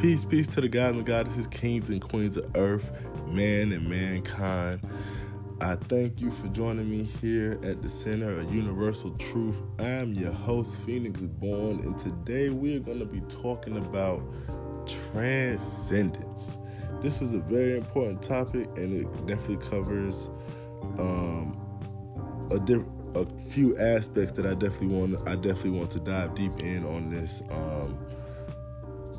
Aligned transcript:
Peace, 0.00 0.26
peace 0.26 0.46
to 0.46 0.60
the 0.60 0.68
gods 0.68 0.98
and 0.98 1.06
goddesses, 1.06 1.46
kings 1.46 1.88
and 1.88 2.02
queens 2.02 2.36
of 2.36 2.54
earth, 2.54 2.90
man 3.28 3.72
and 3.72 3.88
mankind. 3.88 4.86
I 5.62 5.76
thank 5.76 6.20
you 6.20 6.30
for 6.30 6.48
joining 6.48 6.90
me 6.90 7.04
here 7.22 7.58
at 7.62 7.80
the 7.80 7.88
Center 7.88 8.38
of 8.38 8.54
Universal 8.54 9.12
Truth. 9.12 9.56
I'm 9.78 10.12
your 10.12 10.32
host, 10.32 10.76
Phoenix 10.84 11.22
Born, 11.22 11.80
and 11.80 11.98
today 11.98 12.50
we're 12.50 12.80
going 12.80 12.98
to 12.98 13.06
be 13.06 13.20
talking 13.22 13.78
about 13.78 14.22
transcendence. 14.86 16.58
This 17.00 17.22
is 17.22 17.32
a 17.32 17.38
very 17.38 17.78
important 17.78 18.20
topic, 18.20 18.68
and 18.76 19.00
it 19.00 19.26
definitely 19.26 19.66
covers 19.66 20.28
um, 20.98 21.58
a, 22.50 22.58
diff- 22.58 22.84
a 23.14 23.24
few 23.48 23.78
aspects 23.78 24.32
that 24.32 24.44
I 24.44 24.52
definitely 24.52 24.88
want. 24.88 25.26
I 25.26 25.36
definitely 25.36 25.70
want 25.70 25.90
to 25.92 26.00
dive 26.00 26.34
deep 26.34 26.62
in 26.62 26.84
on 26.84 27.08
this. 27.08 27.40
Um, 27.50 27.98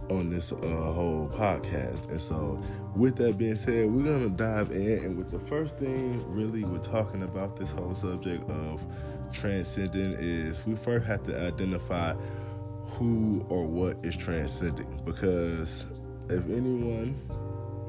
on 0.09 0.29
this 0.29 0.51
uh, 0.51 0.57
whole 0.57 1.29
podcast. 1.33 2.09
And 2.09 2.19
so, 2.19 2.61
with 2.95 3.15
that 3.17 3.37
being 3.37 3.55
said, 3.55 3.91
we're 3.91 4.03
gonna 4.03 4.29
dive 4.29 4.71
in. 4.71 5.03
And 5.03 5.17
with 5.17 5.31
the 5.31 5.39
first 5.39 5.77
thing, 5.77 6.23
really, 6.27 6.63
we're 6.63 6.79
talking 6.79 7.23
about 7.23 7.55
this 7.57 7.69
whole 7.69 7.95
subject 7.95 8.49
of 8.49 8.81
transcending 9.33 10.13
is 10.19 10.65
we 10.65 10.75
first 10.75 11.05
have 11.07 11.23
to 11.23 11.39
identify 11.39 12.13
who 12.85 13.45
or 13.49 13.65
what 13.65 13.97
is 14.03 14.15
transcending. 14.15 15.01
Because 15.05 15.85
if 16.29 16.43
anyone 16.49 17.19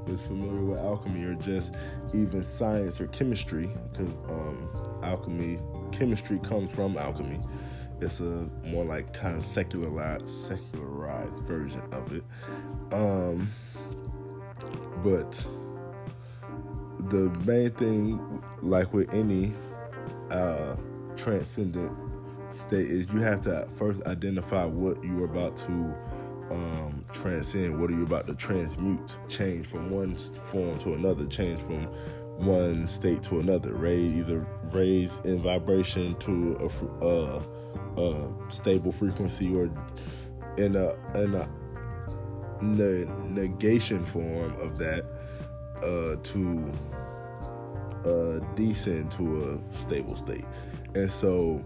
is 0.08 0.20
familiar 0.20 0.64
with 0.64 0.78
alchemy 0.78 1.24
or 1.24 1.34
just 1.34 1.74
even 2.14 2.42
science 2.42 3.00
or 3.00 3.06
chemistry, 3.08 3.70
because 3.92 4.16
um, 4.28 4.68
alchemy, 5.02 5.60
chemistry 5.92 6.38
comes 6.40 6.74
from 6.74 6.96
alchemy 6.96 7.38
it's 8.00 8.20
a 8.20 8.48
more 8.68 8.84
like 8.84 9.12
kind 9.12 9.36
of 9.36 9.42
secularized 9.42 10.28
secularized 10.28 11.38
version 11.44 11.82
of 11.92 12.12
it. 12.12 12.24
Um 12.92 13.50
but 15.02 15.46
the 17.10 17.30
main 17.46 17.70
thing 17.72 18.42
like 18.62 18.92
with 18.92 19.12
any 19.12 19.52
uh 20.30 20.76
transcendent 21.16 21.92
state 22.50 22.90
is 22.90 23.06
you 23.12 23.20
have 23.20 23.42
to 23.42 23.68
first 23.76 24.02
identify 24.04 24.64
what 24.64 25.02
you're 25.04 25.24
about 25.24 25.56
to 25.56 25.94
um, 26.50 27.04
transcend. 27.12 27.78
What 27.78 27.90
are 27.90 27.94
you 27.94 28.04
about 28.04 28.26
to 28.26 28.34
transmute? 28.34 29.18
Change 29.28 29.66
from 29.66 29.90
one 29.90 30.16
form 30.16 30.78
to 30.78 30.94
another. 30.94 31.26
Change 31.26 31.60
from 31.60 31.84
one 32.38 32.88
state 32.88 33.22
to 33.24 33.40
another. 33.40 33.72
Raise 33.72 34.14
either 34.14 34.46
raise 34.70 35.18
in 35.24 35.38
vibration 35.38 36.14
to 36.16 36.56
a 36.60 37.04
uh, 37.04 37.42
uh, 37.98 38.28
stable 38.48 38.92
frequency 38.92 39.54
or 39.54 39.70
in 40.56 40.76
a 40.76 40.94
in 41.14 41.34
a 41.34 41.48
ne- 42.60 43.06
negation 43.24 44.04
form 44.06 44.54
of 44.60 44.78
that 44.78 45.04
uh, 45.82 46.16
to 46.22 46.72
uh, 48.04 48.54
descend 48.54 49.10
to 49.12 49.60
a 49.72 49.76
stable 49.76 50.16
state. 50.16 50.44
And 50.94 51.10
so, 51.10 51.64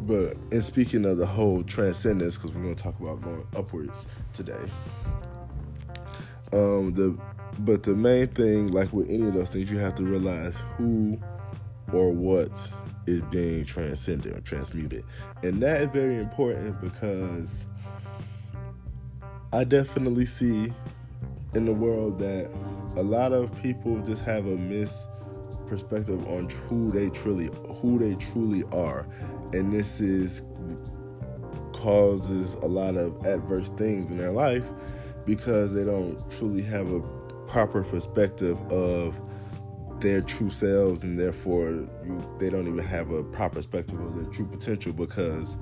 but 0.00 0.36
in 0.50 0.62
speaking 0.62 1.04
of 1.04 1.18
the 1.18 1.26
whole 1.26 1.62
transcendence, 1.62 2.36
because 2.36 2.52
we're 2.52 2.62
going 2.62 2.74
to 2.74 2.82
talk 2.82 2.98
about 3.00 3.22
going 3.22 3.46
upwards 3.56 4.06
today. 4.32 4.60
Um, 6.52 6.94
the 6.94 7.18
but 7.60 7.82
the 7.84 7.94
main 7.94 8.28
thing, 8.28 8.68
like 8.68 8.92
with 8.92 9.08
any 9.08 9.26
of 9.28 9.34
those 9.34 9.48
things, 9.48 9.70
you 9.70 9.78
have 9.78 9.94
to 9.96 10.02
realize 10.02 10.60
who 10.76 11.18
or 11.92 12.12
what 12.12 12.72
is 13.06 13.20
being 13.22 13.64
transcended 13.64 14.36
or 14.36 14.40
transmuted. 14.40 15.04
And 15.42 15.60
that 15.62 15.82
is 15.82 15.88
very 15.92 16.18
important 16.18 16.80
because 16.80 17.64
I 19.52 19.64
definitely 19.64 20.26
see 20.26 20.72
in 21.54 21.66
the 21.66 21.72
world 21.72 22.18
that 22.18 22.50
a 22.96 23.02
lot 23.02 23.32
of 23.32 23.54
people 23.62 24.00
just 24.02 24.24
have 24.24 24.46
a 24.46 24.56
mis 24.56 25.06
perspective 25.66 26.26
on 26.28 26.48
who 26.68 26.90
they 26.90 27.08
truly 27.10 27.50
who 27.76 27.98
they 27.98 28.14
truly 28.16 28.64
are. 28.72 29.06
And 29.52 29.72
this 29.72 30.00
is 30.00 30.42
causes 31.72 32.54
a 32.54 32.66
lot 32.66 32.96
of 32.96 33.26
adverse 33.26 33.68
things 33.76 34.10
in 34.10 34.18
their 34.18 34.32
life 34.32 34.64
because 35.26 35.72
they 35.72 35.84
don't 35.84 36.18
truly 36.30 36.62
have 36.62 36.90
a 36.92 37.00
proper 37.46 37.82
perspective 37.82 38.58
of 38.72 39.18
their 40.04 40.20
true 40.20 40.50
selves 40.50 41.02
and 41.02 41.18
therefore 41.18 41.70
you, 42.04 42.36
they 42.38 42.50
don't 42.50 42.68
even 42.68 42.84
have 42.84 43.10
a 43.10 43.24
proper 43.24 43.56
perspective 43.56 43.98
of 43.98 44.14
their 44.14 44.26
true 44.26 44.44
potential 44.44 44.92
because 44.92 45.56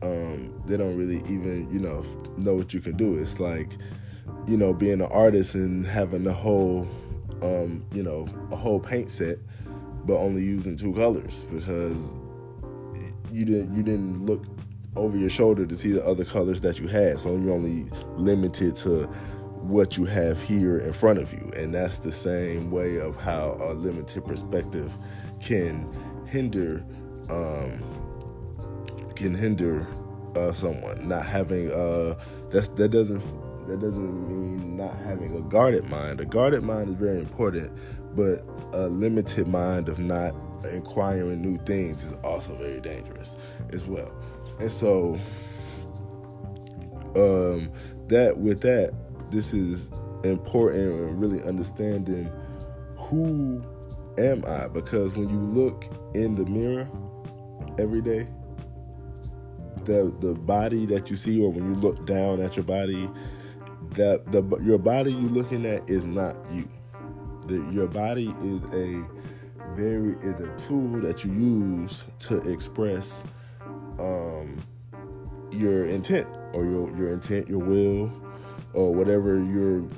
um, 0.00 0.50
they 0.64 0.78
don't 0.78 0.96
really 0.96 1.18
even 1.30 1.68
you 1.70 1.78
know 1.78 2.02
know 2.38 2.54
what 2.54 2.72
you 2.72 2.80
can 2.80 2.96
do. 2.96 3.18
It's 3.18 3.38
like 3.38 3.70
you 4.48 4.56
know 4.56 4.72
being 4.72 5.02
an 5.02 5.08
artist 5.12 5.54
and 5.54 5.86
having 5.86 6.26
a 6.26 6.32
whole 6.32 6.88
um, 7.42 7.84
you 7.92 8.02
know 8.02 8.26
a 8.50 8.56
whole 8.56 8.80
paint 8.80 9.10
set 9.10 9.38
but 10.06 10.16
only 10.16 10.42
using 10.42 10.74
two 10.76 10.94
colors 10.94 11.44
because 11.52 12.14
you 13.30 13.44
didn't 13.44 13.76
you 13.76 13.82
didn't 13.82 14.24
look 14.24 14.42
over 14.96 15.18
your 15.18 15.28
shoulder 15.28 15.66
to 15.66 15.74
see 15.74 15.92
the 15.92 16.02
other 16.02 16.24
colors 16.24 16.62
that 16.62 16.80
you 16.80 16.88
had. 16.88 17.20
So 17.20 17.36
you're 17.36 17.52
only 17.52 17.90
limited 18.16 18.74
to 18.76 19.06
what 19.68 19.96
you 19.96 20.04
have 20.04 20.40
here 20.42 20.78
in 20.78 20.92
front 20.92 21.18
of 21.18 21.32
you. 21.32 21.50
And 21.56 21.74
that's 21.74 21.98
the 21.98 22.12
same 22.12 22.70
way 22.70 22.98
of 22.98 23.16
how 23.16 23.56
a 23.60 23.72
limited 23.74 24.24
perspective 24.24 24.92
can 25.40 25.88
hinder 26.26 26.84
um, 27.28 27.82
can 29.14 29.34
hinder 29.34 29.86
uh, 30.36 30.52
someone 30.52 31.08
not 31.08 31.24
having 31.24 31.72
uh, 31.72 32.14
that's 32.50 32.68
that 32.68 32.90
doesn't 32.90 33.20
that 33.66 33.80
doesn't 33.80 34.28
mean 34.28 34.76
not 34.76 34.96
having 34.98 35.36
a 35.36 35.40
guarded 35.40 35.84
mind. 35.88 36.20
A 36.20 36.24
guarded 36.24 36.62
mind 36.62 36.88
is 36.88 36.94
very 36.94 37.18
important, 37.18 37.72
but 38.14 38.42
a 38.72 38.86
limited 38.88 39.48
mind 39.48 39.88
of 39.88 39.98
not 39.98 40.34
inquiring 40.70 41.42
new 41.42 41.58
things 41.64 42.04
is 42.04 42.12
also 42.24 42.54
very 42.56 42.80
dangerous 42.80 43.36
as 43.72 43.86
well. 43.86 44.12
And 44.60 44.70
so 44.70 45.20
um, 47.16 47.70
that 48.08 48.36
with 48.38 48.60
that 48.60 48.94
this 49.30 49.52
is 49.52 49.90
important 50.24 50.82
and 50.84 51.22
really 51.22 51.42
understanding 51.44 52.30
who 52.96 53.62
am 54.18 54.44
I? 54.46 54.68
Because 54.68 55.14
when 55.14 55.28
you 55.28 55.38
look 55.38 55.84
in 56.14 56.34
the 56.34 56.44
mirror 56.44 56.88
every 57.78 58.00
day 58.00 58.26
the 59.84 60.14
the 60.20 60.34
body 60.34 60.84
that 60.86 61.08
you 61.10 61.16
see 61.16 61.40
or 61.40 61.50
when 61.50 61.64
you 61.72 61.80
look 61.80 62.04
down 62.06 62.40
at 62.40 62.56
your 62.56 62.64
body 62.64 63.08
that 63.92 64.30
the 64.32 64.42
your 64.62 64.78
body 64.78 65.12
you're 65.12 65.30
looking 65.30 65.64
at 65.64 65.88
is 65.88 66.04
not 66.04 66.36
you. 66.52 66.68
The, 67.46 67.64
your 67.72 67.86
body 67.86 68.34
is 68.42 68.62
a 68.74 69.04
very 69.74 70.16
is 70.16 70.40
a 70.40 70.54
tool 70.66 71.00
that 71.00 71.24
you 71.24 71.32
use 71.32 72.04
to 72.20 72.38
express 72.50 73.22
um, 74.00 74.60
your 75.52 75.86
intent 75.86 76.26
or 76.52 76.64
your 76.64 76.94
your 76.96 77.12
intent 77.12 77.48
your 77.48 77.60
will 77.60 78.10
or 78.76 78.94
whatever 78.94 79.36
you 79.36 79.90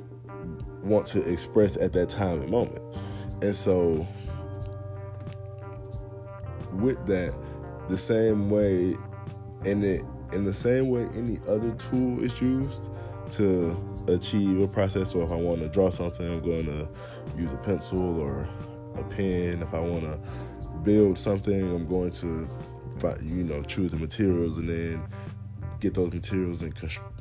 want 0.82 1.04
to 1.04 1.20
express 1.28 1.76
at 1.76 1.92
that 1.92 2.08
time 2.08 2.40
and 2.40 2.50
moment. 2.50 2.82
And 3.42 3.54
so 3.54 4.06
with 6.72 7.04
that, 7.06 7.34
the 7.88 7.98
same 7.98 8.48
way 8.48 8.96
in 9.64 9.82
it 9.84 10.04
in 10.32 10.44
the 10.44 10.52
same 10.52 10.90
way 10.90 11.08
any 11.16 11.40
other 11.48 11.72
tool 11.72 12.22
is 12.22 12.40
used 12.40 12.90
to 13.30 13.76
achieve 14.08 14.60
a 14.60 14.68
process. 14.68 15.12
So 15.12 15.22
if 15.22 15.32
I 15.32 15.36
want 15.36 15.60
to 15.60 15.68
draw 15.68 15.90
something, 15.90 16.26
I'm 16.26 16.42
going 16.42 16.66
to 16.66 16.88
use 17.36 17.52
a 17.52 17.56
pencil 17.56 18.20
or 18.20 18.48
a 18.96 19.02
pen. 19.04 19.62
If 19.62 19.74
I 19.74 19.80
want 19.80 20.02
to 20.02 20.18
build 20.82 21.18
something, 21.18 21.60
I'm 21.74 21.84
going 21.84 22.10
to 22.10 22.48
you 23.22 23.44
know 23.44 23.62
choose 23.62 23.90
the 23.90 23.96
materials 23.96 24.56
and 24.58 24.68
then 24.68 25.02
get 25.80 25.94
those 25.94 26.12
materials 26.12 26.62
and 26.62 26.74
construct 26.74 27.17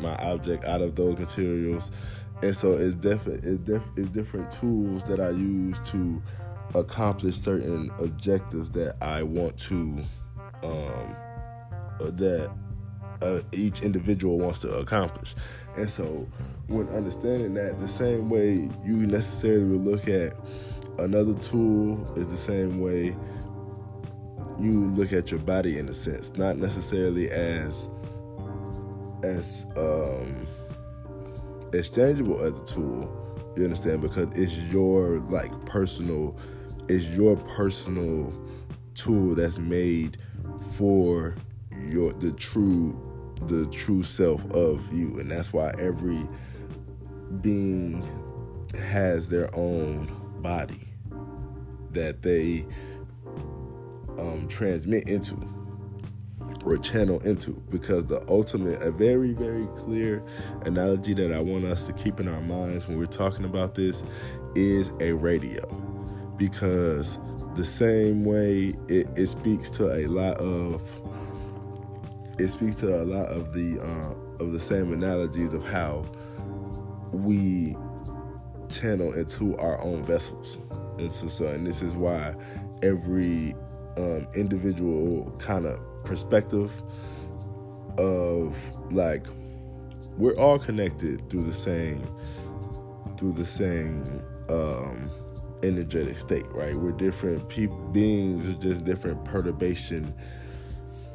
my 0.00 0.14
object 0.16 0.64
out 0.64 0.80
of 0.80 0.94
those 0.94 1.18
materials. 1.18 1.90
And 2.42 2.56
so 2.56 2.72
it's 2.72 2.94
different. 2.94 3.44
It's, 3.44 3.82
it's 3.96 4.10
different 4.10 4.50
tools 4.52 5.04
that 5.04 5.20
I 5.20 5.30
use 5.30 5.78
to 5.90 6.22
accomplish 6.74 7.36
certain 7.36 7.90
objectives 7.98 8.70
that 8.72 8.96
I 9.02 9.22
want 9.22 9.56
to 9.58 10.04
um, 10.62 11.16
uh, 12.00 12.10
that 12.12 12.50
uh, 13.22 13.40
each 13.52 13.82
individual 13.82 14.38
wants 14.38 14.60
to 14.60 14.72
accomplish. 14.76 15.34
And 15.76 15.88
so, 15.88 16.28
when 16.66 16.88
understanding 16.88 17.54
that, 17.54 17.80
the 17.80 17.88
same 17.88 18.28
way 18.28 18.68
you 18.84 19.06
necessarily 19.06 19.64
would 19.64 19.84
look 19.84 20.08
at 20.08 20.36
another 20.98 21.34
tool 21.34 22.12
is 22.16 22.28
the 22.28 22.36
same 22.36 22.80
way 22.80 23.16
you 24.58 24.86
look 24.90 25.12
at 25.12 25.30
your 25.30 25.40
body 25.40 25.78
in 25.78 25.88
a 25.88 25.92
sense, 25.92 26.32
not 26.36 26.56
necessarily 26.56 27.30
as 27.30 27.88
as 29.22 29.66
um, 29.76 30.46
exchangeable 31.72 32.40
as 32.42 32.52
a 32.52 32.74
tool. 32.74 33.52
You 33.56 33.64
understand 33.64 34.02
because 34.02 34.28
it's 34.36 34.56
your 34.72 35.20
like 35.30 35.52
personal, 35.66 36.38
it's 36.88 37.04
your 37.06 37.36
personal 37.36 38.32
tool 38.94 39.34
that's 39.34 39.58
made 39.58 40.18
for 40.72 41.34
your 41.88 42.12
the 42.12 42.32
true 42.32 43.04
the 43.46 43.66
true 43.66 44.02
self 44.02 44.44
of 44.50 44.92
you, 44.92 45.18
and 45.18 45.30
that's 45.30 45.52
why 45.52 45.72
every 45.78 46.26
being 47.40 48.06
has 48.78 49.28
their 49.28 49.54
own 49.54 50.10
body 50.40 50.88
that 51.92 52.22
they 52.22 52.66
um, 54.18 54.46
transmit 54.48 55.08
into 55.08 55.36
or 56.64 56.76
channel 56.76 57.20
into 57.20 57.52
because 57.70 58.04
the 58.06 58.22
ultimate 58.28 58.82
a 58.82 58.90
very 58.90 59.32
very 59.32 59.66
clear 59.76 60.22
analogy 60.62 61.14
that 61.14 61.32
i 61.32 61.38
want 61.38 61.64
us 61.64 61.84
to 61.84 61.92
keep 61.92 62.18
in 62.18 62.26
our 62.26 62.40
minds 62.40 62.88
when 62.88 62.98
we're 62.98 63.06
talking 63.06 63.44
about 63.44 63.74
this 63.74 64.04
is 64.54 64.92
a 65.00 65.12
radio. 65.12 65.66
Because 66.36 67.18
the 67.56 67.64
same 67.64 68.24
way 68.24 68.74
it, 68.88 69.08
it 69.16 69.26
speaks 69.26 69.70
to 69.70 69.92
a 69.92 70.06
lot 70.06 70.36
of 70.38 70.82
it 72.38 72.48
speaks 72.48 72.76
to 72.76 73.02
a 73.02 73.04
lot 73.04 73.26
of 73.26 73.52
the 73.52 73.80
uh, 73.80 74.44
of 74.44 74.52
the 74.52 74.60
same 74.60 74.92
analogies 74.92 75.52
of 75.52 75.64
how 75.64 76.04
we 77.12 77.76
channel 78.68 79.12
into 79.14 79.56
our 79.58 79.80
own 79.82 80.04
vessels. 80.04 80.58
And 80.98 81.12
so, 81.12 81.26
so 81.26 81.46
and 81.46 81.66
this 81.66 81.82
is 81.82 81.94
why 81.94 82.34
every 82.82 83.56
um, 83.96 84.28
individual 84.34 85.34
kind 85.38 85.66
of 85.66 85.80
perspective 86.08 86.72
of 87.98 88.56
like 88.92 89.26
we're 90.16 90.36
all 90.36 90.58
connected 90.58 91.28
through 91.30 91.44
the 91.44 91.52
same 91.52 92.02
through 93.16 93.32
the 93.32 93.44
same 93.44 94.22
um, 94.48 95.10
energetic 95.62 96.16
state, 96.16 96.46
right? 96.50 96.74
We're 96.74 96.92
different 96.92 97.48
pe- 97.48 97.68
beings 97.92 98.48
are 98.48 98.54
just 98.54 98.84
different 98.84 99.24
perturbation 99.24 100.14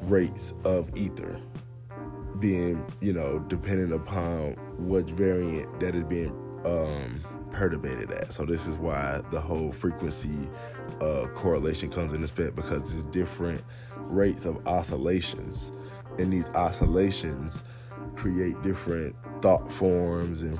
rates 0.02 0.54
of 0.66 0.96
ether 0.98 1.40
being, 2.40 2.86
you 3.00 3.14
know, 3.14 3.40
dependent 3.40 3.94
upon 3.94 4.54
what 4.78 5.06
variant 5.10 5.80
that 5.80 5.96
is 5.96 6.04
being 6.04 6.30
um, 6.66 7.24
perturbated 7.52 8.12
at. 8.12 8.34
So 8.34 8.46
this 8.46 8.68
is 8.68 8.76
why 8.76 9.22
the 9.32 9.40
whole 9.40 9.72
frequency 9.72 10.50
uh, 11.02 11.28
correlation 11.36 11.90
comes 11.90 12.12
into 12.12 12.26
effect 12.26 12.56
because 12.56 12.94
it's 12.94 13.04
different 13.04 13.64
rates 14.08 14.46
of 14.46 14.66
oscillations, 14.68 15.72
and 16.20 16.32
these 16.32 16.50
oscillations 16.50 17.64
create 18.16 18.62
different 18.62 19.16
thought 19.42 19.72
forms 19.72 20.42
and 20.44 20.60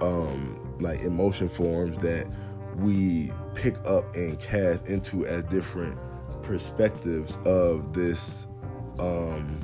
um, 0.00 0.76
like 0.80 1.00
emotion 1.00 1.48
forms 1.48 1.98
that 1.98 2.26
we 2.76 3.32
pick 3.54 3.76
up 3.86 4.14
and 4.14 4.38
cast 4.38 4.86
into 4.86 5.26
as 5.26 5.44
different 5.44 5.98
perspectives 6.42 7.36
of 7.44 7.92
this 7.92 8.46
um 8.98 9.58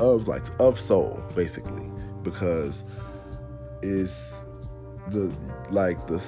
of 0.00 0.28
like 0.28 0.44
of 0.60 0.78
soul 0.78 1.22
basically. 1.34 1.88
Because 2.22 2.84
it's 3.82 4.42
the 5.08 5.32
like 5.70 6.06
the 6.06 6.22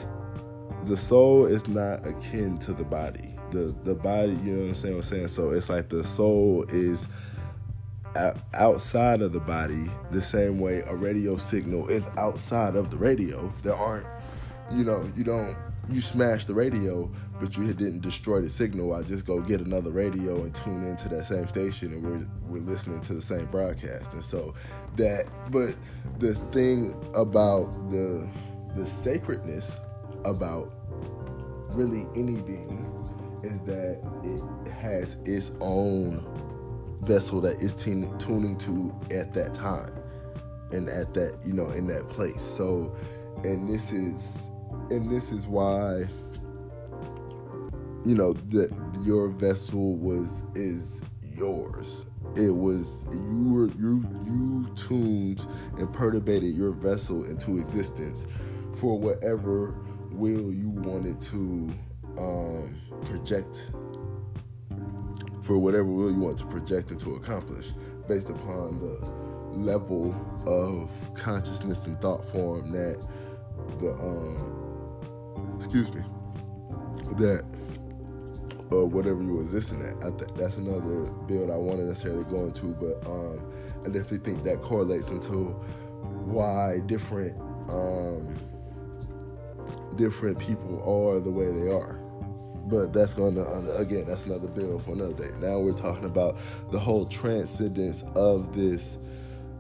the 0.85 0.97
soul 0.97 1.45
is 1.47 1.69
not 1.69 2.07
akin 2.07 2.59
to 2.59 2.73
the 2.73 2.85
body 2.85 3.30
the 3.51 3.75
the 3.85 3.95
body 3.95 4.33
you 4.45 4.53
know 4.53 4.61
what 4.63 4.69
i'm 4.69 4.75
saying, 4.75 4.95
what 4.95 5.05
I'm 5.05 5.09
saying? 5.09 5.29
so 5.29 5.51
it's 5.51 5.69
like 5.69 5.89
the 5.89 6.05
soul 6.05 6.65
is 6.69 7.07
outside 8.55 9.23
of 9.23 9.33
the 9.33 9.41
body 9.41 9.89
the 10.11 10.21
same 10.21 10.59
way 10.59 10.83
a 10.87 10.95
radio 10.95 11.37
signal 11.37 11.89
is 11.89 12.09
outside 12.17 12.75
of 12.75 12.91
the 12.91 12.97
radio 12.97 13.53
there 13.63 13.77
aren't 13.77 14.07
you 14.73 14.85
know, 14.85 15.11
you 15.17 15.25
don't 15.25 15.57
you 15.89 16.01
smash 16.01 16.45
the 16.45 16.55
radio, 16.55 17.11
but 17.41 17.57
you 17.57 17.67
didn't 17.73 18.01
destroy 18.01 18.41
the 18.41 18.49
signal. 18.49 18.95
I 18.95 19.03
just 19.03 19.27
go 19.27 19.41
get 19.41 19.61
another 19.61 19.91
radio 19.91 20.43
and 20.43 20.55
tune 20.55 20.85
into 20.87 21.09
that 21.09 21.27
same 21.27 21.49
station, 21.49 21.93
and 21.93 22.03
we're 22.03 22.27
we're 22.49 22.67
listening 22.67 23.01
to 23.03 23.15
the 23.15 23.23
same 23.23 23.47
broadcast. 23.47 24.13
And 24.13 24.23
so 24.23 24.55
that, 24.97 25.29
but 25.51 25.75
the 26.19 26.35
thing 26.53 26.95
about 27.15 27.91
the 27.91 28.29
the 28.77 28.87
sacredness 28.87 29.81
about 30.25 30.73
really 31.71 32.07
any 32.15 32.41
being 32.43 32.90
is 33.43 33.61
that 33.61 33.99
it 34.25 34.73
has 34.73 35.17
its 35.25 35.53
own 35.61 36.25
vessel 37.03 37.41
that 37.41 37.61
is 37.61 37.73
tuning 37.75 38.57
to 38.59 38.95
at 39.11 39.33
that 39.33 39.55
time 39.55 39.93
and 40.73 40.89
at 40.89 41.15
that 41.15 41.35
you 41.45 41.53
know 41.53 41.69
in 41.71 41.87
that 41.87 42.09
place. 42.09 42.43
So 42.43 42.95
and 43.45 43.73
this 43.73 43.93
is 43.93 44.39
and 44.91 45.11
this 45.11 45.33
is 45.33 45.47
why 45.47 46.07
you 48.05 48.15
know 48.15 48.33
that 48.33 48.71
your 49.03 49.29
vessel 49.29 49.97
was 49.97 50.45
is 50.55 51.03
yours. 51.23 52.07
It 52.37 52.51
was 52.51 53.03
you 53.13 53.53
were 53.53 53.69
you 53.79 54.05
you 54.27 54.71
tuned 54.77 55.47
and 55.79 55.89
perturbated 55.89 56.57
your 56.57 56.73
vessel 56.73 57.25
into 57.25 57.59
existence 57.59 58.27
for 58.77 58.99
whatever 58.99 59.75
will 60.13 60.53
you 60.53 60.69
wanted 60.69 61.21
to 61.21 61.71
um, 62.19 62.81
project 63.07 63.71
for 65.43 65.59
whatever 65.59 65.85
will 65.85 66.11
you 66.11 66.21
want 66.21 66.39
to 66.39 66.47
project 66.47 66.91
and 66.91 67.01
to 67.01 67.15
accomplish 67.15 67.73
based 68.09 68.29
upon 68.29 68.79
the 68.79 69.21
level 69.57 70.15
of 70.47 70.91
consciousness 71.15 71.87
and 71.87 72.01
thought 72.01 72.25
form 72.25 72.71
that 72.73 73.05
the 73.81 73.93
um, 73.93 74.61
excuse 75.57 75.93
me, 75.93 76.03
that 77.19 77.45
or 78.71 78.87
whatever 78.87 79.23
you 79.23 79.35
were 79.35 79.43
existing 79.43 79.83
at. 79.83 79.97
I 80.05 80.11
think 80.17 80.37
that's 80.37 80.57
another 80.57 81.11
build 81.27 81.51
I 81.51 81.57
want 81.57 81.79
to 81.79 81.85
necessarily 81.85 82.25
go 82.25 82.47
into, 82.47 82.67
but 82.75 83.05
um, 83.07 83.41
I 83.85 83.89
definitely 83.89 84.19
think 84.19 84.45
that 84.45 84.63
correlates 84.63 85.11
into 85.11 85.49
why 86.27 86.79
different 86.87 87.39
um, 87.69 88.37
different 89.97 90.39
people 90.39 90.81
are 90.83 91.21
the 91.21 91.31
way 91.31 91.51
they 91.53 91.71
are. 91.71 92.00
But 92.71 92.93
that's 92.93 93.15
going 93.15 93.35
to 93.35 93.43
uh, 93.43 93.77
again, 93.77 94.05
that's 94.07 94.27
another 94.27 94.49
bill 94.49 94.79
for 94.79 94.93
another 94.93 95.15
day. 95.15 95.31
Now 95.39 95.59
we're 95.59 95.73
talking 95.73 96.05
about 96.05 96.39
the 96.71 96.79
whole 96.79 97.05
transcendence 97.05 98.05
of 98.15 98.55
this 98.55 98.99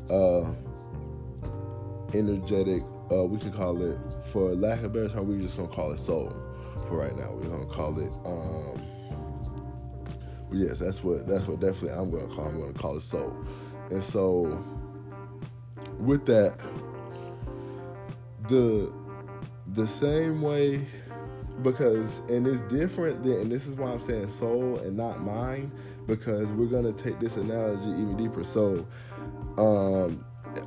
uh, 0.08 0.52
energetic 2.14 2.82
uh, 3.10 3.24
we 3.24 3.38
can 3.38 3.52
call 3.52 3.82
it, 3.82 3.98
for 4.26 4.54
lack 4.54 4.82
of 4.82 4.92
better 4.92 5.08
term, 5.08 5.26
we're 5.26 5.40
just 5.40 5.56
gonna 5.56 5.68
call 5.68 5.92
it 5.92 5.98
soul 5.98 6.32
for 6.88 6.98
right 6.98 7.16
now. 7.16 7.32
We're 7.32 7.48
gonna 7.48 7.66
call 7.66 7.98
it. 7.98 8.12
Um, 8.24 8.80
yes, 10.52 10.78
that's 10.78 11.02
what 11.02 11.26
that's 11.26 11.46
what 11.46 11.60
definitely 11.60 11.90
I'm 11.90 12.10
gonna 12.10 12.32
call. 12.32 12.46
I'm 12.46 12.60
gonna 12.60 12.72
call 12.72 12.96
it 12.96 13.02
soul. 13.02 13.36
And 13.90 14.02
so, 14.02 14.64
with 15.98 16.24
that, 16.26 16.58
the 18.48 18.92
the 19.74 19.86
same 19.86 20.40
way 20.40 20.86
because 21.62 22.18
and 22.28 22.46
it's 22.46 22.60
different 22.62 23.22
than 23.22 23.32
and 23.34 23.52
this 23.52 23.66
is 23.66 23.74
why 23.74 23.90
I'm 23.90 24.00
saying 24.00 24.28
soul 24.28 24.78
and 24.78 24.96
not 24.96 25.20
mind 25.22 25.70
because 26.06 26.50
we're 26.52 26.66
gonna 26.66 26.92
take 26.92 27.20
this 27.20 27.36
analogy 27.36 27.88
even 27.90 28.16
deeper. 28.16 28.44
So, 28.44 28.86
um, 29.58 30.24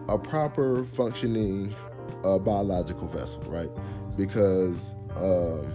a 0.08 0.18
proper 0.18 0.84
functioning 0.86 1.76
a 2.24 2.40
biological 2.40 3.08
vessel, 3.08 3.42
right? 3.44 3.70
Because 4.18 4.96
um, 5.16 5.74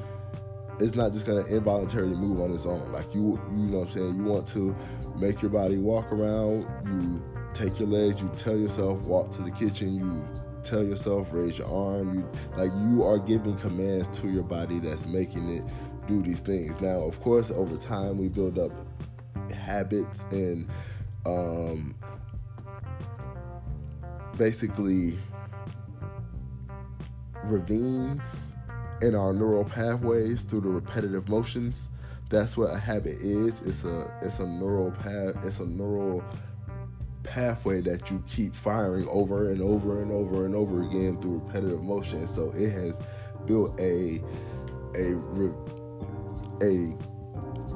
it's 0.80 0.94
not 0.94 1.12
just 1.12 1.26
gonna 1.26 1.44
involuntarily 1.44 2.16
move 2.16 2.40
on 2.40 2.52
its 2.52 2.66
own. 2.66 2.92
Like 2.92 3.14
you, 3.14 3.40
you 3.56 3.66
know 3.66 3.78
what 3.78 3.88
I'm 3.88 3.92
saying. 3.92 4.16
You 4.16 4.24
want 4.24 4.46
to 4.48 4.76
make 5.16 5.42
your 5.42 5.50
body 5.50 5.78
walk 5.78 6.10
around. 6.12 6.66
You 6.86 7.22
take 7.52 7.78
your 7.78 7.88
legs. 7.88 8.22
You 8.22 8.30
tell 8.36 8.56
yourself 8.56 9.00
walk 9.02 9.32
to 9.36 9.42
the 9.42 9.50
kitchen. 9.50 9.94
You 9.94 10.24
tell 10.62 10.82
yourself 10.82 11.28
raise 11.32 11.58
your 11.58 11.68
arm. 11.68 12.14
You 12.14 12.28
like 12.56 12.72
you 12.90 13.04
are 13.04 13.18
giving 13.18 13.56
commands 13.56 14.08
to 14.20 14.28
your 14.28 14.42
body 14.42 14.78
that's 14.78 15.06
making 15.06 15.56
it 15.56 15.64
do 16.06 16.22
these 16.22 16.40
things. 16.40 16.80
Now, 16.80 17.00
of 17.00 17.20
course, 17.20 17.50
over 17.50 17.76
time 17.76 18.18
we 18.18 18.28
build 18.28 18.58
up 18.58 18.72
habits 19.52 20.24
and 20.30 20.68
um, 21.26 21.94
basically 24.36 25.18
ravines 27.44 28.54
in 29.02 29.14
our 29.14 29.32
neural 29.32 29.64
pathways 29.64 30.42
through 30.42 30.62
the 30.62 30.68
repetitive 30.68 31.28
motions. 31.28 31.90
That's 32.30 32.56
what 32.56 32.74
a 32.74 32.78
habit 32.78 33.18
is. 33.20 33.60
It's 33.64 33.84
a 33.84 34.12
it's 34.22 34.38
a 34.38 34.46
neural 34.46 34.90
path. 34.90 35.44
It's 35.44 35.60
a 35.60 35.66
neural 35.66 36.22
pathway 37.28 37.80
that 37.82 38.10
you 38.10 38.22
keep 38.28 38.54
firing 38.54 39.06
over 39.08 39.50
and 39.50 39.60
over 39.60 40.02
and 40.02 40.10
over 40.10 40.46
and 40.46 40.54
over 40.54 40.82
again 40.82 41.20
through 41.20 41.42
repetitive 41.44 41.82
motion. 41.82 42.26
So 42.26 42.50
it 42.50 42.70
has 42.70 43.00
built 43.46 43.78
a 43.78 44.22
a 44.96 45.14
a 46.62 46.96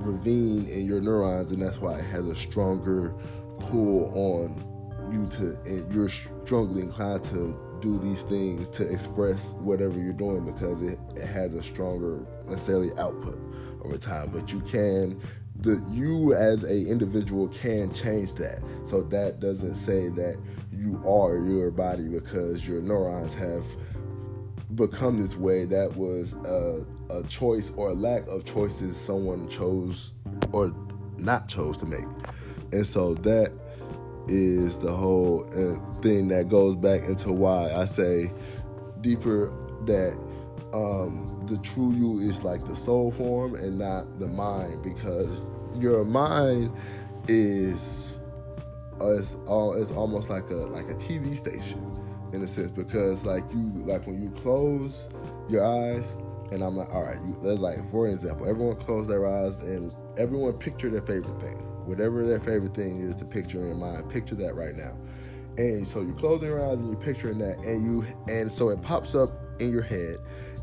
ravine 0.00 0.66
in 0.66 0.86
your 0.86 1.00
neurons, 1.00 1.52
and 1.52 1.62
that's 1.62 1.78
why 1.78 1.98
it 1.98 2.04
has 2.04 2.26
a 2.26 2.34
stronger 2.34 3.14
pull 3.58 4.10
on 4.14 4.68
you 5.12 5.26
to, 5.26 5.56
and 5.64 5.92
you're 5.94 6.08
strongly 6.08 6.82
inclined 6.82 7.24
to 7.24 7.56
do 7.80 7.98
these 7.98 8.22
things 8.22 8.68
to 8.70 8.88
express 8.90 9.50
whatever 9.58 10.00
you're 10.00 10.12
doing 10.12 10.44
because 10.44 10.80
it, 10.82 10.98
it 11.16 11.26
has 11.26 11.54
a 11.54 11.62
stronger 11.62 12.24
necessarily 12.48 12.90
output 12.98 13.38
over 13.84 13.98
time. 13.98 14.30
But 14.32 14.52
you 14.52 14.60
can 14.60 15.20
the 15.62 15.82
you 15.92 16.34
as 16.34 16.64
a 16.64 16.86
individual 16.86 17.48
can 17.48 17.92
change 17.92 18.34
that. 18.34 18.60
So 18.84 19.02
that 19.02 19.40
doesn't 19.40 19.76
say 19.76 20.08
that 20.08 20.36
you 20.72 21.00
are 21.06 21.38
your 21.38 21.70
body 21.70 22.08
because 22.08 22.66
your 22.66 22.82
neurons 22.82 23.34
have 23.34 23.64
become 24.74 25.18
this 25.18 25.36
way. 25.36 25.64
That 25.64 25.96
was 25.96 26.32
a, 26.32 26.84
a 27.10 27.22
choice 27.28 27.72
or 27.76 27.90
a 27.90 27.94
lack 27.94 28.26
of 28.26 28.44
choices 28.44 28.96
someone 28.96 29.48
chose 29.48 30.12
or 30.52 30.74
not 31.18 31.48
chose 31.48 31.76
to 31.78 31.86
make. 31.86 32.06
And 32.72 32.86
so 32.86 33.14
that 33.14 33.52
is 34.28 34.78
the 34.78 34.92
whole 34.92 35.46
uh, 35.50 36.00
thing 36.00 36.28
that 36.28 36.48
goes 36.48 36.74
back 36.74 37.02
into 37.04 37.32
why 37.32 37.72
I 37.72 37.84
say 37.84 38.32
deeper 39.00 39.54
that 39.84 40.18
um, 40.72 41.44
the 41.46 41.58
true 41.58 41.92
you 41.92 42.20
is 42.20 42.42
like 42.44 42.66
the 42.66 42.74
soul 42.74 43.12
form 43.12 43.54
and 43.54 43.78
not 43.78 44.18
the 44.18 44.26
mind 44.26 44.82
because 44.82 45.28
your 45.74 46.04
mind 46.04 46.72
is 47.28 48.18
uh, 49.00 49.10
it's 49.10 49.36
all 49.46 49.74
it's 49.74 49.90
almost 49.90 50.30
like 50.30 50.48
a 50.50 50.54
like 50.54 50.88
a 50.88 50.94
TV 50.94 51.34
station 51.34 51.84
in 52.32 52.42
a 52.42 52.46
sense 52.46 52.70
because 52.70 53.24
like 53.24 53.44
you 53.52 53.70
like 53.86 54.06
when 54.06 54.20
you 54.20 54.30
close 54.30 55.08
your 55.48 55.64
eyes 55.64 56.12
and 56.50 56.62
I'm 56.62 56.76
like 56.76 56.92
all 56.94 57.02
right 57.02 57.20
you 57.20 57.34
like 57.42 57.90
for 57.90 58.08
example 58.08 58.48
everyone 58.48 58.76
close 58.76 59.08
their 59.08 59.26
eyes 59.26 59.60
and 59.60 59.94
everyone 60.18 60.54
picture 60.54 60.90
their 60.90 61.02
favorite 61.02 61.40
thing. 61.40 61.58
Whatever 61.86 62.24
their 62.26 62.38
favorite 62.38 62.74
thing 62.74 63.02
is 63.02 63.16
to 63.16 63.24
picture 63.24 63.60
in 63.60 63.66
your 63.66 63.74
mind 63.74 64.08
picture 64.08 64.34
that 64.36 64.54
right 64.54 64.76
now. 64.76 64.96
And 65.58 65.86
so 65.86 66.00
you're 66.00 66.14
closing 66.14 66.48
your 66.48 66.64
eyes 66.64 66.78
and 66.78 66.88
you're 66.88 67.00
picturing 67.00 67.38
that 67.38 67.58
and 67.58 67.86
you 67.86 68.06
and 68.28 68.50
so 68.50 68.70
it 68.70 68.80
pops 68.82 69.14
up 69.14 69.30
in 69.60 69.70
your 69.70 69.82
head 69.82 70.18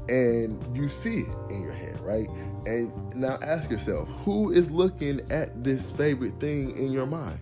and 0.10 0.76
you 0.76 0.90
see 0.90 1.20
it 1.20 1.36
in 1.50 1.62
your 1.62 1.74
head 1.74 1.90
right? 2.10 2.30
And 2.66 2.92
now 3.16 3.38
ask 3.42 3.70
yourself 3.70 4.10
who 4.24 4.52
is 4.52 4.70
looking 4.72 5.22
at 5.32 5.64
this 5.64 5.92
favorite 5.92 6.40
thing 6.40 6.78
in 6.78 6.92
your 6.92 7.06
mind? 7.06 7.40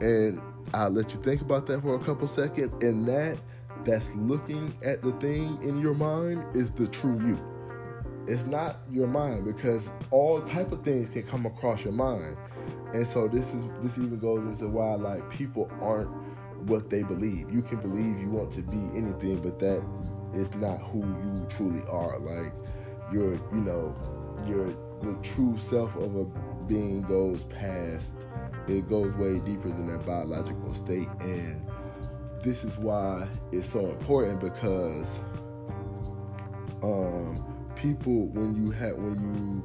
And 0.00 0.42
i'll 0.74 0.90
let 0.90 1.12
you 1.12 1.20
think 1.22 1.42
about 1.42 1.66
that 1.66 1.80
for 1.82 1.94
a 1.94 1.98
couple 2.00 2.26
seconds. 2.26 2.72
And 2.82 3.06
that 3.06 3.38
that's 3.84 4.14
looking 4.14 4.76
at 4.82 5.02
the 5.02 5.12
thing 5.12 5.58
in 5.62 5.80
your 5.80 5.94
mind 5.94 6.44
is 6.54 6.70
the 6.72 6.88
true 6.88 7.18
you. 7.24 7.40
It's 8.26 8.46
not 8.46 8.78
your 8.90 9.08
mind 9.08 9.44
because 9.44 9.90
all 10.10 10.40
type 10.42 10.70
of 10.72 10.82
things 10.82 11.08
can 11.08 11.24
come 11.24 11.46
across 11.46 11.84
your 11.84 11.92
mind. 11.92 12.36
And 12.94 13.06
so 13.06 13.28
this 13.28 13.54
is 13.54 13.64
this 13.82 13.98
even 13.98 14.18
goes 14.18 14.44
into 14.44 14.68
why 14.68 14.94
like 14.94 15.28
people 15.30 15.70
aren't 15.80 16.10
what 16.68 16.90
they 16.90 17.02
believe. 17.02 17.52
You 17.52 17.62
can 17.62 17.78
believe 17.78 18.20
you 18.20 18.28
want 18.28 18.52
to 18.52 18.62
be 18.62 18.76
anything 18.96 19.40
but 19.40 19.58
that 19.58 19.82
is 20.34 20.54
not 20.54 20.78
who 20.78 21.00
you 21.00 21.46
truly 21.48 21.82
are. 21.88 22.18
Like 22.18 22.52
you're 23.12 23.34
you 23.34 23.60
know 23.60 23.94
your 24.46 24.66
the 25.02 25.18
true 25.22 25.56
self 25.56 25.94
of 25.96 26.16
a 26.16 26.24
being 26.66 27.02
goes 27.02 27.44
past 27.44 28.16
it 28.68 28.88
goes 28.88 29.14
way 29.14 29.40
deeper 29.40 29.68
than 29.68 29.86
that 29.88 30.06
biological 30.06 30.74
state. 30.74 31.08
And 31.20 31.66
this 32.42 32.64
is 32.64 32.76
why 32.78 33.26
it's 33.50 33.68
so 33.68 33.86
important 33.90 34.40
because 34.40 35.18
um 36.82 37.44
people 37.76 38.26
when 38.28 38.64
you 38.64 38.72
have 38.72 38.96
when 38.96 39.20
you 39.20 39.64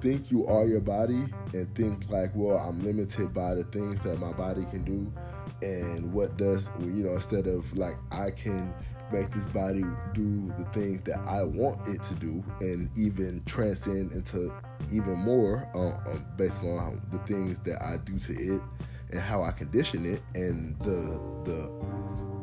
think 0.00 0.30
you 0.30 0.46
are 0.46 0.66
your 0.66 0.80
body 0.80 1.24
and 1.52 1.74
think 1.74 2.08
like, 2.08 2.30
well, 2.34 2.58
I'm 2.58 2.78
limited 2.82 3.34
by 3.34 3.54
the 3.54 3.64
things 3.64 4.00
that 4.02 4.18
my 4.18 4.32
body 4.32 4.64
can 4.70 4.84
do, 4.84 5.12
and 5.60 6.12
what 6.12 6.36
does 6.36 6.70
you 6.80 7.04
know 7.04 7.14
instead 7.14 7.46
of 7.46 7.76
like 7.76 7.96
I 8.10 8.30
can 8.30 8.72
make 9.12 9.30
this 9.32 9.46
body 9.48 9.84
do 10.12 10.52
the 10.58 10.64
things 10.72 11.02
that 11.02 11.18
I 11.20 11.42
want 11.42 11.88
it 11.88 12.02
to 12.04 12.14
do, 12.14 12.44
and 12.60 12.88
even 12.96 13.42
transcend 13.44 14.12
into 14.12 14.52
even 14.92 15.18
more 15.18 15.68
uh, 15.74 16.10
um, 16.10 16.26
based 16.36 16.62
on 16.62 17.00
the 17.12 17.18
things 17.20 17.58
that 17.60 17.82
I 17.82 17.98
do 17.98 18.18
to 18.18 18.32
it 18.34 18.62
and 19.10 19.20
how 19.20 19.42
I 19.42 19.52
condition 19.52 20.04
it, 20.04 20.22
and 20.34 20.78
the 20.80 21.20
the 21.44 21.70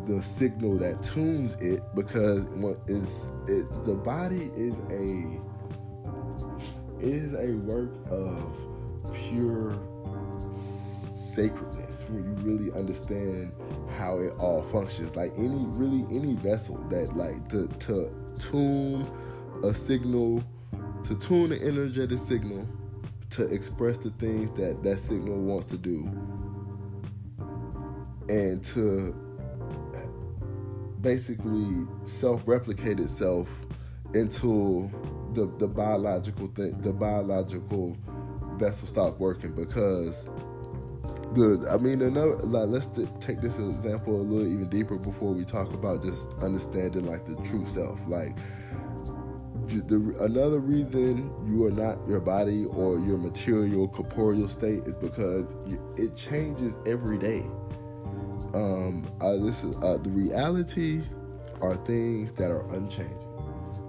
the 0.05 0.21
signal 0.21 0.77
that 0.77 1.01
tunes 1.01 1.55
it 1.55 1.83
because 1.95 2.43
what 2.45 2.79
is 2.87 3.31
it 3.47 3.65
the 3.85 3.93
body 3.93 4.51
is 4.55 4.75
a 4.91 5.39
is 6.99 7.33
a 7.33 7.53
work 7.67 7.89
of 8.09 8.55
pure 9.13 9.73
sacredness 10.53 12.05
when 12.09 12.23
you 12.23 12.33
really 12.43 12.71
understand 12.77 13.51
how 13.95 14.19
it 14.19 14.35
all 14.39 14.61
functions. 14.63 15.15
Like 15.15 15.33
any 15.37 15.65
really 15.69 16.05
any 16.15 16.33
vessel 16.35 16.77
that 16.89 17.15
like 17.15 17.49
to 17.49 17.67
to 17.67 18.11
tune 18.37 19.09
a 19.63 19.73
signal 19.73 20.43
to 21.03 21.15
tune 21.15 21.51
an 21.51 21.61
energetic 21.61 22.17
signal 22.17 22.67
to 23.31 23.45
express 23.47 23.97
the 23.97 24.11
things 24.11 24.51
that 24.51 24.83
that 24.83 24.99
signal 24.99 25.37
wants 25.37 25.65
to 25.67 25.77
do 25.77 26.09
and 28.29 28.63
to 28.63 29.15
basically 31.01 31.85
self-replicate 32.05 32.99
itself 32.99 33.47
into 34.13 34.89
the 35.33 35.45
the 35.59 35.67
biological 35.67 36.47
thing, 36.47 36.79
the 36.81 36.93
biological 36.93 37.95
vessel 38.57 38.87
stops 38.87 39.19
working. 39.19 39.53
Because 39.53 40.27
the 41.35 41.69
I 41.71 41.77
mean 41.77 42.01
another 42.01 42.33
like 42.43 42.69
let's 42.69 42.85
th- 42.87 43.09
take 43.19 43.41
this 43.41 43.53
as 43.59 43.67
an 43.67 43.73
example 43.73 44.15
a 44.15 44.23
little 44.23 44.47
even 44.47 44.69
deeper 44.69 44.97
before 44.97 45.33
we 45.33 45.43
talk 45.43 45.73
about 45.73 46.01
just 46.01 46.31
understanding 46.41 47.05
like 47.05 47.25
the 47.25 47.35
true 47.43 47.65
self. 47.65 47.99
Like 48.07 48.35
the, 49.67 50.15
another 50.21 50.59
reason 50.59 51.31
you 51.47 51.65
are 51.65 51.71
not 51.71 51.97
your 52.07 52.19
body 52.19 52.65
or 52.65 52.99
your 52.99 53.17
material 53.17 53.87
corporeal 53.87 54.47
state 54.47 54.83
is 54.85 54.95
because 54.95 55.55
it 55.97 56.15
changes 56.15 56.77
every 56.85 57.17
day. 57.17 57.45
Um 58.53 59.05
uh, 59.21 59.35
this 59.35 59.63
is 59.63 59.75
uh, 59.77 59.97
the 60.01 60.09
reality 60.09 61.01
are 61.61 61.75
things 61.85 62.33
that 62.33 62.51
are 62.51 62.65
unchanging 62.73 63.19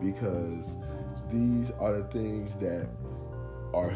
because 0.01 0.77
these 1.31 1.71
are 1.79 1.99
the 1.99 2.05
things 2.09 2.51
that 2.57 2.89
are 3.73 3.95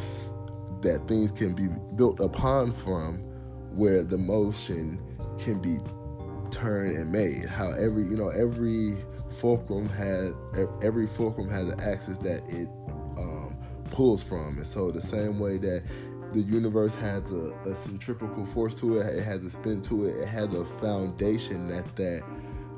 that 0.83 1.07
things 1.09 1.31
can 1.33 1.55
be 1.55 1.69
built 1.95 2.21
upon 2.21 2.73
from 2.73 3.30
where 3.75 4.03
the 4.03 4.19
motion 4.19 5.01
can 5.39 5.61
be 5.61 5.79
turned 6.51 6.97
and 6.97 7.11
made. 7.11 7.47
How 7.47 7.71
every 7.71 8.05
you 8.05 8.17
know 8.17 8.29
every 8.29 8.97
fulcrum 9.39 9.89
has 9.91 10.33
every 10.83 11.07
fulcrum 11.07 11.49
has 11.49 11.69
an 11.69 11.81
axis 11.81 12.19
that 12.19 12.43
it 12.49 12.69
um, 13.19 13.57
pulls 13.91 14.23
from. 14.23 14.57
And 14.57 14.67
so 14.67 14.91
the 14.91 15.01
same 15.01 15.39
way 15.39 15.59
that 15.59 15.85
the 16.33 16.41
universe 16.41 16.95
has 16.95 17.25
a, 17.33 17.53
a 17.67 17.75
centripetal 17.75 18.47
force 18.47 18.75
to 18.77 18.99
it 18.99 19.07
it 19.17 19.25
has 19.25 19.43
a 19.43 19.51
spin 19.51 19.83
to 19.83 20.07
it 20.07 20.21
it 20.21 20.29
has 20.29 20.55
a 20.55 20.65
foundation 20.65 21.69
that 21.69 21.97
that 21.97 22.23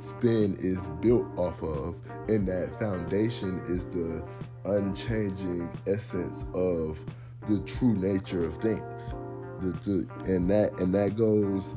spin 0.02 0.56
is 0.58 0.88
built 1.00 1.26
off 1.38 1.62
of, 1.62 1.94
and 2.28 2.46
that 2.48 2.76
foundation 2.78 3.62
is 3.68 3.84
the 3.84 4.22
unchanging 4.64 5.70
essence 5.86 6.44
of 6.54 6.98
the 7.48 7.58
true 7.60 7.94
nature 7.94 8.44
of 8.44 8.56
things. 8.58 9.14
And 9.64 10.50
that 10.50 10.78
and 10.78 10.94
that 10.94 11.16
goes 11.16 11.74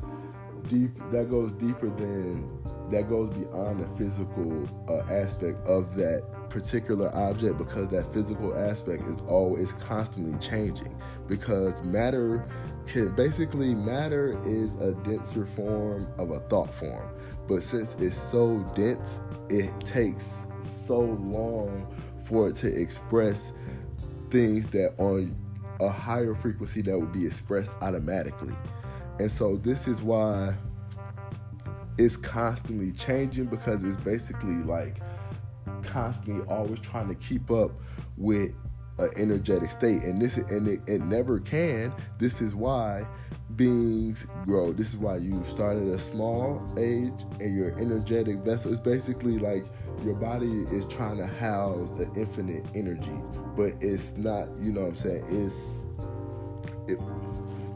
deep. 0.68 0.90
That 1.12 1.30
goes 1.30 1.52
deeper 1.52 1.88
than 1.88 2.48
that 2.90 3.08
goes 3.08 3.30
beyond 3.30 3.80
the 3.80 3.98
physical 3.98 4.68
uh, 4.88 5.12
aspect 5.12 5.66
of 5.66 5.96
that 5.96 6.22
particular 6.48 7.14
object 7.16 7.58
because 7.58 7.88
that 7.88 8.12
physical 8.12 8.56
aspect 8.56 9.06
is 9.08 9.20
always 9.26 9.72
constantly 9.72 10.38
changing 10.38 10.96
because 11.26 11.82
matter 11.82 12.48
can 12.86 13.12
basically 13.16 13.74
matter 13.74 14.40
is 14.46 14.72
a 14.74 14.92
denser 15.02 15.44
form 15.44 16.06
of 16.18 16.30
a 16.30 16.38
thought 16.48 16.72
form 16.72 17.10
but 17.48 17.62
since 17.62 17.94
it's 17.98 18.16
so 18.16 18.58
dense, 18.74 19.20
it 19.48 19.78
takes 19.80 20.46
so 20.60 21.00
long 21.00 21.86
for 22.24 22.48
it 22.48 22.56
to 22.56 22.68
express 22.68 23.52
things 24.30 24.66
that 24.68 24.94
on 24.98 25.34
a 25.80 25.88
higher 25.88 26.34
frequency 26.34 26.82
that 26.82 26.98
would 26.98 27.12
be 27.12 27.26
expressed 27.26 27.72
automatically. 27.80 28.54
And 29.18 29.30
so 29.30 29.56
this 29.56 29.88
is 29.88 30.02
why 30.02 30.54
it's 31.98 32.16
constantly 32.16 32.92
changing 32.92 33.46
because 33.46 33.82
it's 33.82 33.96
basically 33.96 34.56
like 34.56 34.98
constantly 35.82 36.44
always 36.46 36.80
trying 36.80 37.08
to 37.08 37.14
keep 37.14 37.50
up 37.50 37.72
with 38.16 38.52
an 38.98 39.10
energetic 39.16 39.70
state. 39.70 40.02
And 40.02 40.20
this 40.20 40.36
and 40.36 40.68
it, 40.68 40.80
it 40.86 41.02
never 41.02 41.40
can. 41.40 41.94
This 42.18 42.40
is 42.40 42.54
why 42.54 43.06
beings 43.54 44.26
grow. 44.44 44.72
This 44.72 44.90
is 44.90 44.96
why 44.96 45.16
you 45.16 45.42
start 45.46 45.76
at 45.76 45.84
a 45.84 45.98
small 45.98 46.62
age 46.78 47.12
and 47.40 47.56
your 47.56 47.78
energetic 47.78 48.38
vessel 48.38 48.72
is 48.72 48.80
basically 48.80 49.38
like 49.38 49.66
your 50.04 50.14
body 50.14 50.64
is 50.70 50.84
trying 50.86 51.16
to 51.16 51.26
house 51.26 51.90
the 51.92 52.10
infinite 52.14 52.64
energy 52.74 53.18
but 53.56 53.72
it's 53.80 54.16
not 54.16 54.48
you 54.62 54.72
know 54.72 54.82
what 54.82 54.90
i'm 54.90 54.96
saying 54.96 55.24
it's 55.28 55.86
it, 56.88 56.98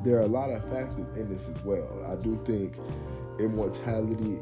there 0.05 0.17
are 0.19 0.23
a 0.23 0.29
lot 0.29 0.51
of 0.51 0.63
factors 0.71 1.07
in 1.17 1.29
this 1.29 1.49
as 1.49 1.65
well 1.65 2.05
i 2.11 2.17
do 2.17 2.41
think 2.45 2.77
immortality 3.39 4.39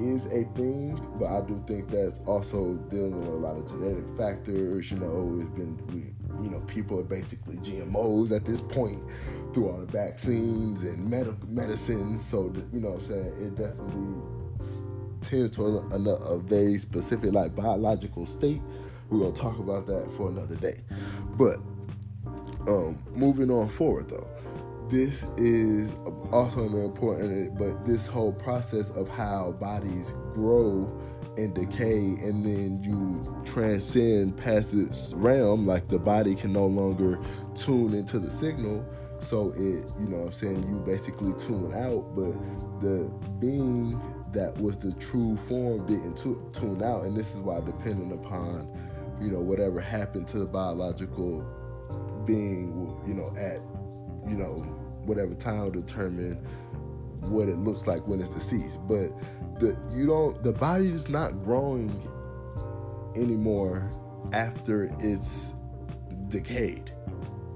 is 0.00 0.26
a 0.26 0.44
thing, 0.54 1.00
but 1.18 1.28
I 1.28 1.40
do 1.42 1.62
think 1.66 1.90
that's 1.90 2.20
also 2.26 2.74
dealing 2.88 3.18
with 3.18 3.28
a 3.28 3.32
lot 3.32 3.56
of 3.56 3.68
genetic 3.70 4.04
factors. 4.16 4.90
You 4.90 4.98
know, 4.98 5.38
it's 5.40 5.50
been 5.50 5.78
we 5.88 6.42
you 6.42 6.50
know 6.50 6.60
people 6.60 6.98
are 6.98 7.04
basically 7.04 7.56
GMOs 7.56 8.34
at 8.34 8.44
this 8.44 8.60
point 8.60 9.02
through 9.52 9.68
all 9.68 9.78
the 9.78 9.86
vaccines 9.86 10.84
and 10.84 11.08
medical 11.08 11.48
medicines. 11.48 12.24
So 12.24 12.52
you 12.72 12.80
know 12.80 12.92
what 12.92 13.02
I'm 13.02 13.08
saying 13.08 13.26
it 13.40 13.56
definitely 13.56 14.89
tends 15.30 15.52
to 15.52 15.62
a, 15.62 15.96
a, 15.96 16.14
a 16.34 16.38
very 16.40 16.76
specific 16.76 17.32
like 17.32 17.54
biological 17.54 18.26
state. 18.26 18.60
We're 19.08 19.20
gonna 19.20 19.32
talk 19.32 19.58
about 19.58 19.86
that 19.86 20.10
for 20.16 20.28
another 20.28 20.56
day. 20.56 20.80
But 21.36 21.58
um, 22.68 22.98
moving 23.12 23.50
on 23.50 23.68
forward 23.68 24.10
though, 24.10 24.26
this 24.88 25.24
is 25.36 25.92
also 26.32 26.68
very 26.68 26.84
important. 26.84 27.56
But 27.58 27.86
this 27.86 28.06
whole 28.06 28.32
process 28.32 28.90
of 28.90 29.08
how 29.08 29.52
bodies 29.52 30.14
grow 30.34 30.92
and 31.36 31.54
decay, 31.54 31.98
and 31.98 32.44
then 32.44 32.82
you 32.82 33.42
transcend 33.44 34.36
past 34.36 34.72
this 34.72 35.12
realm, 35.14 35.66
like 35.66 35.88
the 35.88 35.98
body 35.98 36.34
can 36.34 36.52
no 36.52 36.66
longer 36.66 37.18
tune 37.54 37.94
into 37.94 38.18
the 38.18 38.30
signal. 38.30 38.84
So 39.20 39.50
it, 39.50 39.84
you 40.00 40.08
know, 40.08 40.24
I'm 40.24 40.32
saying 40.32 40.66
you 40.68 40.80
basically 40.80 41.34
tune 41.34 41.72
out, 41.74 42.16
but 42.16 42.32
the 42.80 43.12
being 43.38 44.00
that 44.32 44.56
was 44.58 44.76
the 44.76 44.92
true 44.92 45.36
form 45.36 45.86
didn't 45.86 46.16
tune 46.16 46.82
out, 46.82 47.04
and 47.04 47.16
this 47.16 47.34
is 47.34 47.40
why, 47.40 47.60
depending 47.60 48.12
upon, 48.12 48.68
you 49.20 49.30
know, 49.30 49.40
whatever 49.40 49.80
happened 49.80 50.28
to 50.28 50.38
the 50.38 50.46
biological 50.46 51.44
being, 52.26 53.00
you 53.06 53.14
know, 53.14 53.34
at, 53.36 53.60
you 54.30 54.36
know, 54.36 54.54
whatever 55.04 55.34
time 55.34 55.62
will 55.62 55.70
determine 55.70 56.34
what 57.22 57.48
it 57.48 57.56
looks 57.56 57.86
like 57.86 58.06
when 58.06 58.20
it's 58.20 58.30
deceased. 58.30 58.78
But 58.86 59.10
the 59.58 59.76
you 59.92 60.06
don't 60.06 60.42
the 60.42 60.52
body 60.52 60.88
is 60.88 61.08
not 61.08 61.42
growing 61.44 61.90
anymore 63.16 63.90
after 64.32 64.90
it's 65.00 65.54
decayed. 66.28 66.92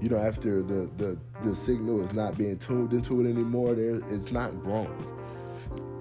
You 0.01 0.11
know, 0.11 0.19
after 0.19 0.63
the 0.63 0.91
the 0.97 1.19
the 1.43 1.57
signal 1.57 2.03
is 2.03 2.13
not 2.13 2.37
being 2.37 2.59
tuned 2.59 2.93
into 2.93 3.21
it 3.21 3.31
anymore, 3.31 3.75
there 3.75 4.01
it's 4.09 4.31
not 4.31 4.63
growing. 4.63 5.14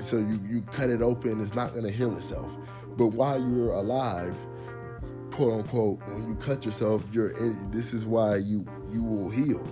So 0.04 0.18
you 0.18 0.40
you 0.50 0.62
cut 0.74 0.90
it 0.90 1.02
open, 1.02 1.42
it's 1.42 1.56
not 1.56 1.72
going 1.72 1.86
to 1.86 1.92
heal 1.92 2.16
itself. 2.16 2.58
But 2.98 3.08
while 3.08 3.40
you're 3.40 3.74
alive, 3.74 4.36
quote 5.32 5.54
unquote, 5.62 6.00
when 6.08 6.28
you 6.28 6.36
cut 6.36 6.66
yourself, 6.66 7.04
you're 7.12 7.32
in, 7.32 7.72
this 7.72 7.94
is 7.94 8.06
why 8.06 8.38
you 8.38 8.66
you 8.92 9.02
will 9.04 9.30
heal 9.30 9.64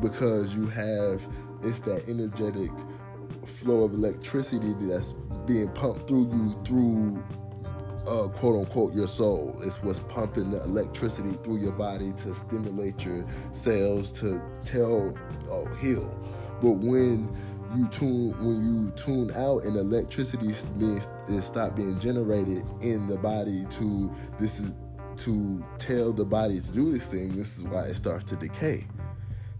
because 0.00 0.54
you 0.54 0.66
have 0.66 1.22
it's 1.62 1.80
that 1.80 2.08
energetic 2.08 2.70
flow 3.44 3.84
of 3.84 3.92
electricity 3.92 4.74
that's 4.80 5.14
being 5.46 5.68
pumped 5.68 6.06
through 6.08 6.30
you 6.32 6.58
through 6.64 7.22
uh, 8.06 8.28
quote 8.28 8.66
unquote 8.66 8.94
your 8.94 9.06
soul. 9.06 9.54
It's 9.62 9.82
what's 9.82 10.00
pumping 10.00 10.52
the 10.52 10.62
electricity 10.64 11.36
through 11.44 11.58
your 11.58 11.72
body 11.72 12.12
to 12.12 12.34
stimulate 12.34 13.04
your 13.04 13.24
cells 13.52 14.12
to 14.12 14.40
tell 14.64 15.14
oh 15.50 15.66
heal. 15.80 16.08
But 16.60 16.72
when 16.72 17.28
you 17.76 17.86
tune 17.88 18.30
when 18.44 18.64
you 18.64 18.90
tune 18.92 19.30
out 19.32 19.64
and 19.64 19.76
electricity 19.76 20.48
is, 20.48 20.66
is 21.28 21.44
stop 21.44 21.76
being 21.76 21.98
generated 22.00 22.64
in 22.80 23.06
the 23.06 23.16
body 23.16 23.66
to 23.70 24.14
this 24.38 24.60
is 24.60 24.72
to 25.18 25.64
tell 25.78 26.12
the 26.12 26.24
body 26.24 26.60
to 26.60 26.72
do 26.72 26.92
this 26.92 27.06
thing. 27.06 27.36
This 27.36 27.56
is 27.56 27.64
why 27.64 27.82
it 27.82 27.96
starts 27.96 28.24
to 28.26 28.36
decay 28.36 28.86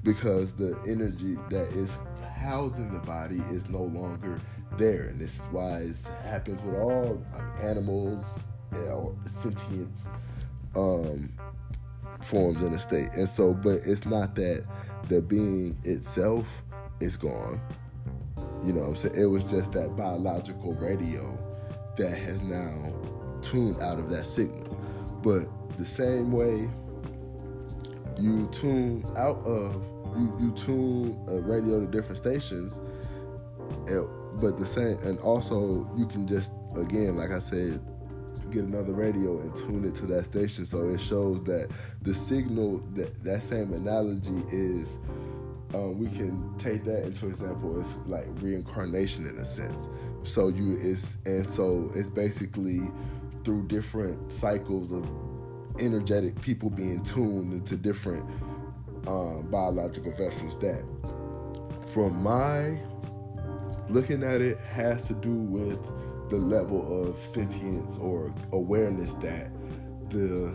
because 0.05 0.53
the 0.53 0.79
energy 0.87 1.37
that 1.51 1.69
is 1.69 1.99
housing 2.37 2.93
the 2.93 3.01
body 3.01 3.43
is 3.51 3.69
no 3.69 3.83
longer 3.83 4.41
there. 4.77 5.09
And 5.09 5.21
this 5.21 5.35
is 5.35 5.43
why 5.51 5.79
it 5.79 5.97
happens 6.23 6.63
with 6.63 6.77
all 6.77 7.25
animals 7.61 8.25
or 8.73 9.15
sentient 9.27 9.93
um, 10.77 11.33
forms 12.23 12.63
in 12.63 12.73
a 12.73 12.79
state. 12.79 13.09
And 13.15 13.29
so, 13.29 13.53
but 13.53 13.81
it's 13.85 14.07
not 14.07 14.35
that 14.37 14.65
the 15.09 15.21
being 15.21 15.77
itself 15.85 16.47
is 17.01 17.17
gone. 17.17 17.61
You 18.65 18.73
know 18.73 18.83
I'm 18.83 18.97
saying? 18.97 19.15
It 19.17 19.27
was 19.27 19.45
just 19.45 19.73
that 19.73 19.97
biological 19.97 20.75
radio 20.75 21.39
that 21.97 22.17
has 22.17 22.41
now 22.43 22.93
tuned 23.41 23.81
out 23.81 23.99
of 23.99 24.11
that 24.11 24.27
signal. 24.27 24.65
But 25.23 25.47
the 25.79 25.87
same 25.87 26.31
way 26.31 26.69
you 28.19 28.49
tune 28.53 29.05
out 29.17 29.39
of 29.45 29.83
you, 30.17 30.37
you 30.41 30.53
tune 30.53 31.25
a 31.29 31.41
radio 31.41 31.81
to 31.81 31.87
different 31.87 32.19
stations 32.19 32.81
but 34.41 34.59
the 34.59 34.67
same 34.67 34.99
and 35.05 35.19
also 35.21 35.89
you 35.97 36.07
can 36.07 36.27
just 36.27 36.53
again 36.77 37.17
like 37.17 37.31
i 37.31 37.39
said 37.39 37.81
get 38.51 38.65
another 38.65 38.93
radio 38.93 39.39
and 39.41 39.55
tune 39.57 39.85
it 39.85 39.95
to 39.95 40.07
that 40.07 40.25
station 40.25 40.65
so 40.65 40.89
it 40.89 40.99
shows 40.99 41.43
that 41.45 41.69
the 42.03 42.15
signal 42.15 42.79
that 42.95 43.23
that 43.23 43.43
same 43.43 43.73
analogy 43.75 44.43
is 44.51 44.99
um, 45.75 45.99
we 45.99 46.09
can 46.09 46.55
take 46.59 46.85
that 46.85 47.05
into 47.05 47.29
example 47.29 47.79
as 47.81 47.95
like 48.07 48.27
reincarnation 48.41 49.27
in 49.27 49.39
a 49.39 49.45
sense. 49.45 49.89
So 50.23 50.49
you 50.49 50.79
it's 50.81 51.17
and 51.27 51.51
so 51.51 51.91
it's 51.95 52.11
basically 52.11 52.91
through 53.45 53.67
different 53.69 54.33
cycles 54.33 54.93
of 54.93 55.07
energetic 55.79 56.41
people 56.41 56.71
being 56.71 57.03
tuned 57.03 57.53
into 57.53 57.77
different 57.77 58.25
um, 59.07 59.47
biological 59.51 60.13
vessels 60.17 60.59
that, 60.59 60.85
from 61.93 62.23
my 62.23 62.79
looking 63.89 64.23
at 64.23 64.41
it, 64.41 64.59
has 64.59 65.07
to 65.07 65.15
do 65.15 65.33
with 65.33 65.79
the 66.31 66.37
level 66.37 67.09
of 67.09 67.19
sentience 67.19 67.99
or 67.99 68.33
awareness 68.53 69.13
that 69.15 69.51
the 70.11 70.55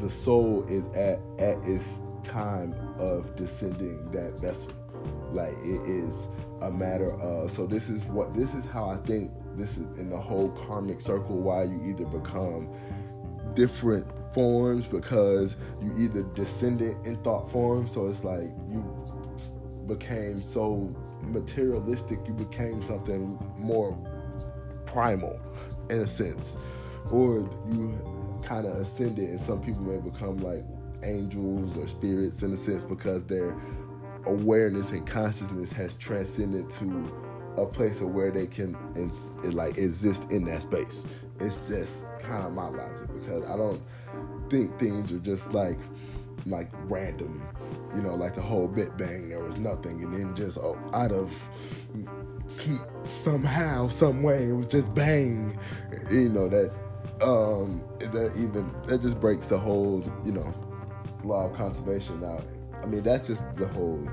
the 0.00 0.10
soul 0.10 0.64
is 0.68 0.84
at 0.94 1.20
at 1.38 1.56
its 1.68 2.02
time 2.26 2.74
of 2.98 3.34
descending 3.36 4.10
that 4.12 4.38
vessel. 4.40 4.72
Like 5.30 5.54
it 5.62 5.88
is 5.88 6.28
a 6.62 6.70
matter 6.70 7.12
of 7.20 7.50
so 7.50 7.66
this 7.66 7.88
is 7.88 8.04
what 8.04 8.32
this 8.34 8.54
is 8.54 8.64
how 8.64 8.90
I 8.90 8.96
think 8.96 9.32
this 9.56 9.76
is 9.76 9.86
in 9.98 10.10
the 10.10 10.18
whole 10.18 10.50
karmic 10.50 11.00
circle 11.00 11.38
why 11.38 11.64
you 11.64 11.82
either 11.84 12.04
become 12.06 12.68
different 13.54 14.06
forms 14.32 14.86
because 14.86 15.56
you 15.82 15.96
either 15.98 16.22
descended 16.34 16.96
in 17.04 17.16
thought 17.22 17.50
form, 17.50 17.88
so 17.88 18.08
it's 18.08 18.22
like 18.22 18.50
you 18.70 18.84
became 19.86 20.42
so 20.42 20.94
materialistic, 21.22 22.18
you 22.26 22.34
became 22.34 22.82
something 22.82 23.38
more 23.56 23.96
primal 24.84 25.40
in 25.88 26.00
a 26.00 26.06
sense, 26.06 26.58
or 27.10 27.48
you 27.70 27.98
kind 28.42 28.66
of 28.66 28.76
ascended, 28.76 29.30
and 29.30 29.40
some 29.40 29.60
people 29.62 29.82
may 29.82 29.98
become 29.98 30.38
like 30.38 30.64
angels 31.02 31.76
or 31.76 31.86
spirits 31.86 32.42
in 32.42 32.52
a 32.52 32.56
sense 32.56 32.84
because 32.84 33.22
their 33.24 33.56
awareness 34.26 34.90
and 34.90 35.06
consciousness 35.06 35.70
has 35.72 35.94
transcended 35.94 36.68
to 36.70 37.12
a 37.56 37.64
place 37.64 38.00
of 38.00 38.08
where 38.08 38.30
they 38.30 38.46
can 38.46 38.76
ins- 38.96 39.34
like 39.54 39.78
exist 39.78 40.30
in 40.30 40.44
that 40.44 40.62
space. 40.62 41.06
It's 41.40 41.68
just 41.68 42.02
kind 42.22 42.46
of 42.46 42.52
my 42.52 42.68
logic 42.68 43.08
because 43.20 43.44
I 43.46 43.56
don't 43.56 43.82
think 44.50 44.78
things 44.78 45.12
are 45.12 45.18
just 45.18 45.52
like 45.54 45.78
like 46.44 46.70
random, 46.84 47.42
you 47.94 48.02
know, 48.02 48.14
like 48.14 48.34
the 48.34 48.42
whole 48.42 48.68
Big 48.68 48.96
Bang. 48.96 49.28
There 49.30 49.40
was 49.40 49.56
nothing, 49.56 50.02
and 50.04 50.12
then 50.12 50.34
just 50.36 50.58
oh, 50.58 50.78
out 50.92 51.12
of 51.12 51.48
somehow, 53.02 53.88
some 53.88 54.22
way, 54.22 54.48
it 54.48 54.52
was 54.52 54.66
just 54.66 54.94
bang. 54.94 55.58
You 56.10 56.28
know 56.28 56.48
that 56.48 56.72
um 57.22 57.82
that 57.98 58.32
even 58.36 58.72
that 58.86 59.00
just 59.00 59.18
breaks 59.20 59.46
the 59.46 59.58
whole 59.58 60.04
you 60.24 60.32
know 60.32 60.54
law 61.24 61.46
of 61.46 61.56
conservation 61.56 62.22
out. 62.24 62.44
I 62.82 62.86
mean 62.86 63.02
that's 63.02 63.28
just 63.28 63.44
the 63.54 63.66
whole 63.68 64.06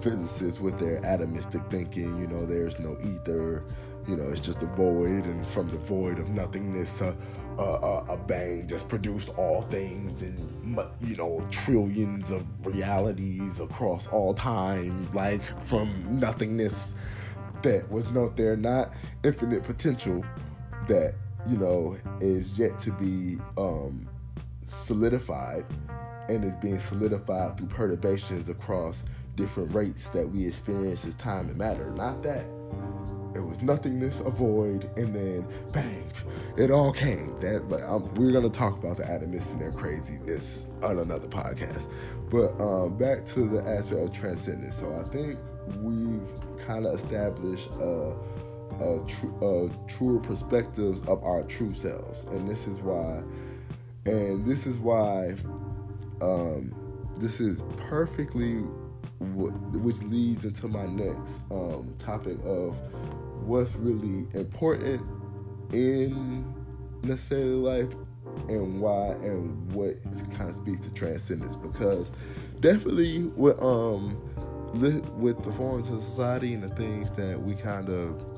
physicists 0.00 0.60
with 0.60 0.78
their 0.78 1.00
atomistic 1.02 1.70
thinking. 1.70 2.20
You 2.20 2.26
know, 2.28 2.46
there's 2.46 2.78
no 2.78 2.96
ether. 3.00 3.62
You 4.06 4.16
know, 4.16 4.28
it's 4.30 4.40
just 4.40 4.62
a 4.62 4.66
void, 4.66 5.24
and 5.24 5.46
from 5.46 5.68
the 5.70 5.76
void 5.76 6.18
of 6.18 6.30
nothingness, 6.30 7.02
uh, 7.02 7.14
uh, 7.58 8.04
a 8.08 8.16
bang 8.16 8.66
just 8.68 8.88
produced 8.88 9.30
all 9.30 9.62
things 9.62 10.22
and 10.22 10.78
you 11.00 11.16
know 11.16 11.44
trillions 11.50 12.30
of 12.30 12.44
realities 12.64 13.58
across 13.58 14.06
all 14.08 14.32
time 14.32 15.10
like 15.10 15.42
from 15.60 15.90
nothingness 16.20 16.94
that 17.62 17.90
was 17.90 18.08
not 18.12 18.36
there 18.36 18.56
not 18.56 18.92
infinite 19.24 19.64
potential 19.64 20.24
that 20.86 21.14
you 21.46 21.56
know 21.56 21.96
is 22.20 22.58
yet 22.58 22.78
to 22.80 22.92
be 22.92 23.38
um, 23.56 24.08
solidified 24.66 25.64
and 26.28 26.44
is 26.44 26.54
being 26.56 26.80
solidified 26.80 27.56
through 27.56 27.68
perturbations 27.68 28.48
across 28.48 29.02
different 29.36 29.72
rates 29.74 30.08
that 30.08 30.28
we 30.28 30.46
experience 30.46 31.04
as 31.06 31.14
time 31.14 31.48
and 31.48 31.56
matter 31.56 31.90
not 31.90 32.22
that 32.22 32.44
it 33.34 33.44
was 33.44 33.62
nothingness, 33.62 34.20
a 34.20 34.30
void, 34.30 34.90
and 34.96 35.14
then 35.14 35.46
bang, 35.72 36.10
it 36.56 36.70
all 36.70 36.92
came. 36.92 37.38
That, 37.40 37.68
but 37.68 37.82
um, 37.82 38.12
we're 38.14 38.32
gonna 38.32 38.48
talk 38.48 38.76
about 38.78 38.96
the 38.96 39.04
atomists 39.04 39.52
and 39.52 39.60
their 39.60 39.70
craziness 39.70 40.66
on 40.82 40.98
another 40.98 41.28
podcast. 41.28 41.88
But 42.30 42.60
um, 42.60 42.96
back 42.96 43.26
to 43.26 43.48
the 43.48 43.60
aspect 43.60 43.92
of 43.92 44.12
transcendence. 44.12 44.76
So 44.78 44.92
I 44.94 45.04
think 45.04 45.38
we've 45.80 46.66
kind 46.66 46.84
of 46.86 46.94
established 46.94 47.70
a, 47.76 48.12
a, 48.80 49.04
tr- 49.06 49.44
a 49.44 49.70
truer 49.86 50.20
perspectives 50.20 51.00
of 51.08 51.22
our 51.24 51.42
true 51.44 51.74
selves, 51.74 52.24
and 52.24 52.48
this 52.48 52.66
is 52.66 52.80
why, 52.80 53.22
and 54.06 54.44
this 54.46 54.66
is 54.66 54.76
why 54.78 55.34
um, 56.20 56.74
this 57.16 57.40
is 57.40 57.62
perfectly 57.76 58.62
which 59.20 60.00
leads 60.02 60.44
into 60.44 60.68
my 60.68 60.86
next 60.86 61.40
um, 61.50 61.94
topic 61.98 62.38
of 62.44 62.76
what's 63.44 63.74
really 63.74 64.28
important 64.34 65.02
in 65.72 66.44
necessarily 67.02 67.54
life 67.54 67.92
and 68.48 68.80
why 68.80 69.08
and 69.22 69.72
what 69.72 69.96
kind 70.36 70.50
of 70.50 70.54
speaks 70.54 70.80
to 70.82 70.90
transcendence. 70.90 71.56
Because 71.56 72.10
definitely 72.60 73.24
with 73.36 73.60
um 73.62 74.16
with 74.74 75.42
the 75.42 75.50
of 75.50 75.86
society 76.00 76.52
and 76.54 76.62
the 76.62 76.68
things 76.70 77.10
that 77.12 77.40
we 77.40 77.54
kind 77.54 77.88
of 77.88 78.37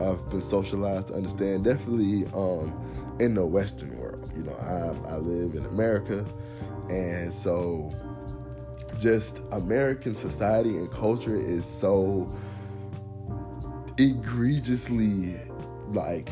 have 0.00 0.28
been 0.30 0.42
socialized 0.42 1.08
to 1.08 1.14
understand 1.14 1.64
definitely 1.64 2.26
um 2.34 2.72
in 3.20 3.34
the 3.34 3.44
western 3.44 3.96
world 3.98 4.30
you 4.36 4.42
know 4.42 4.56
i, 4.56 5.12
I 5.12 5.16
live 5.16 5.54
in 5.54 5.64
america 5.66 6.26
and 6.90 7.32
so 7.32 7.94
just 8.98 9.40
american 9.52 10.14
society 10.14 10.76
and 10.76 10.90
culture 10.90 11.36
is 11.36 11.64
so 11.64 12.28
egregiously 13.98 15.36
like 15.88 16.30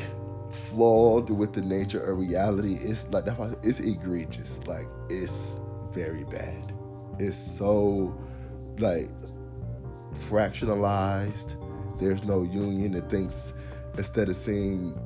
flawed 0.52 1.30
with 1.30 1.52
the 1.52 1.62
nature 1.62 2.00
of 2.00 2.18
reality. 2.18 2.74
It's 2.74 3.06
like 3.08 3.24
it's 3.62 3.80
egregious. 3.80 4.60
Like 4.66 4.86
it's 5.08 5.60
very 5.92 6.24
bad. 6.24 6.72
It's 7.18 7.36
so 7.36 8.16
like 8.78 9.10
fractionalized. 10.12 11.56
There's 11.98 12.24
no 12.24 12.42
union 12.42 12.92
that 12.92 13.10
thinks 13.10 13.52
instead 13.96 14.28
of 14.28 14.36
seeing 14.36 14.98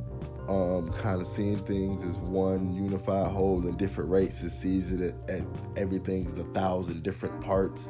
um, 0.48 0.92
kind 0.92 1.20
of 1.20 1.26
seeing 1.26 1.58
things 1.64 2.04
as 2.04 2.18
one 2.18 2.74
unified 2.74 3.32
whole 3.32 3.66
in 3.66 3.76
different 3.76 4.10
rates, 4.10 4.42
it 4.42 4.50
sees 4.50 4.92
it 4.92 5.00
at, 5.00 5.30
at 5.30 5.46
everything's 5.76 6.38
a 6.38 6.44
thousand 6.44 7.02
different 7.02 7.40
parts. 7.40 7.88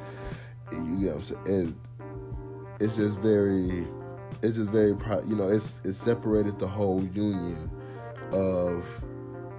And 0.73 1.01
you 1.01 1.11
know 1.11 1.17
what? 1.17 1.33
It, 1.47 1.75
it's 2.81 2.97
just 2.97 3.19
very 3.19 3.87
it's 4.43 4.57
just 4.57 4.71
very 4.71 4.91
you 5.29 5.37
know 5.37 5.49
it's 5.49 5.81
it 5.85 5.95
separated 5.95 6.59
the 6.59 6.67
whole 6.67 7.03
union 7.15 7.71
of 8.33 8.85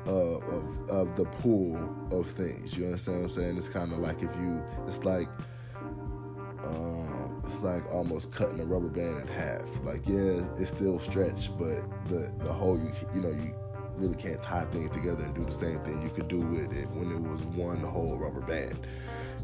uh, 0.08 0.12
of 0.12 0.90
of 0.90 1.16
the 1.16 1.26
pool 1.26 1.78
of 2.12 2.28
things. 2.28 2.78
You 2.78 2.86
understand 2.86 3.22
what 3.22 3.32
I'm 3.32 3.42
saying? 3.42 3.58
It's 3.58 3.70
kind 3.70 3.92
of 3.92 4.00
like 4.00 4.22
if 4.24 4.34
you, 4.38 4.64
it's 4.88 5.04
like, 5.04 5.28
it's 7.58 7.64
like 7.64 7.92
almost 7.92 8.32
cutting 8.32 8.60
a 8.60 8.66
rubber 8.66 8.88
band 8.88 9.22
in 9.22 9.28
half. 9.28 9.64
Like 9.84 10.08
yeah, 10.08 10.44
it's 10.58 10.70
still 10.70 11.00
stretched, 11.00 11.58
but 11.58 11.82
the 12.08 12.32
the 12.40 12.54
whole 12.54 12.78
you 12.78 12.92
you 13.16 13.22
know 13.22 13.30
you 13.30 13.56
really 13.96 14.16
can't 14.16 14.42
tie 14.44 14.66
things 14.66 14.92
together 14.92 15.24
and 15.24 15.34
do 15.34 15.44
the 15.44 15.52
same 15.52 15.80
thing 15.80 16.00
you 16.02 16.10
could 16.10 16.28
do 16.28 16.40
with 16.40 16.72
it 16.72 16.88
when 16.92 17.12
it 17.12 17.20
was 17.20 17.42
one 17.44 17.80
whole 17.80 18.16
rubber 18.16 18.42
band 18.42 18.86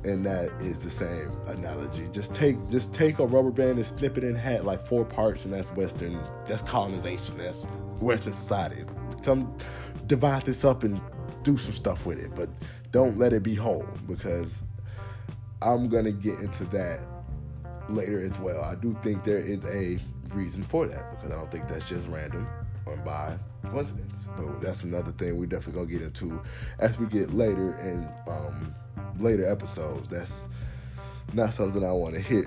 and 0.04 0.24
that 0.24 0.52
is 0.62 0.78
the 0.78 0.90
same 0.92 1.32
analogy. 1.48 2.08
Just 2.12 2.36
take 2.36 2.70
just 2.70 2.94
take 2.94 3.18
a 3.20 3.26
rubber 3.26 3.52
band 3.52 3.78
and 3.78 3.86
snip 3.86 4.18
it 4.18 4.24
in 4.24 4.36
half 4.36 4.64
like 4.64 4.86
four 4.86 5.06
parts, 5.06 5.46
and 5.46 5.54
that's 5.54 5.72
Western. 5.72 6.20
That's 6.46 6.62
colonization. 6.62 7.38
That's 7.38 7.66
Western 8.00 8.34
society. 8.34 8.84
Come 9.24 9.58
divide 10.06 10.44
this 10.44 10.66
up 10.66 10.84
and 10.84 11.02
do 11.42 11.58
some 11.58 11.74
stuff 11.74 12.06
with 12.06 12.20
it, 12.20 12.36
but 12.36 12.50
don't 12.92 13.18
let 13.18 13.34
it 13.34 13.42
be 13.42 13.56
whole 13.56 13.88
because 14.08 14.62
I'm 15.62 15.90
gonna 15.90 16.12
get 16.12 16.40
into 16.40 16.66
that 16.66 17.00
later 17.90 18.24
as 18.24 18.40
well. 18.40 18.64
I 18.64 18.76
do 18.76 18.98
think 19.02 19.24
there 19.24 19.40
is 19.40 19.64
a 19.66 20.00
reason 20.36 20.64
for 20.64 20.88
that 20.88 21.12
because 21.12 21.32
I 21.32 21.36
don't 21.36 21.52
think 21.52 21.68
that's 21.68 21.88
just 21.88 22.08
random 22.08 22.48
or 22.86 22.98
by 22.98 23.38
coincidence. 23.66 24.28
But 24.36 24.62
that's 24.62 24.84
another 24.84 25.12
thing 25.12 25.38
we 25.38 25.48
definitely 25.48 25.82
gonna 25.82 25.92
get 25.92 26.02
into 26.02 26.42
as 26.80 26.98
we 26.98 27.08
get 27.08 27.34
later 27.34 27.74
and 27.74 28.10
um 28.28 28.76
later 29.20 29.50
episodes. 29.50 30.08
That's 30.08 30.48
not 31.34 31.54
something 31.54 31.84
I 31.84 31.92
want 31.92 32.16
to 32.16 32.22
hit 32.22 32.46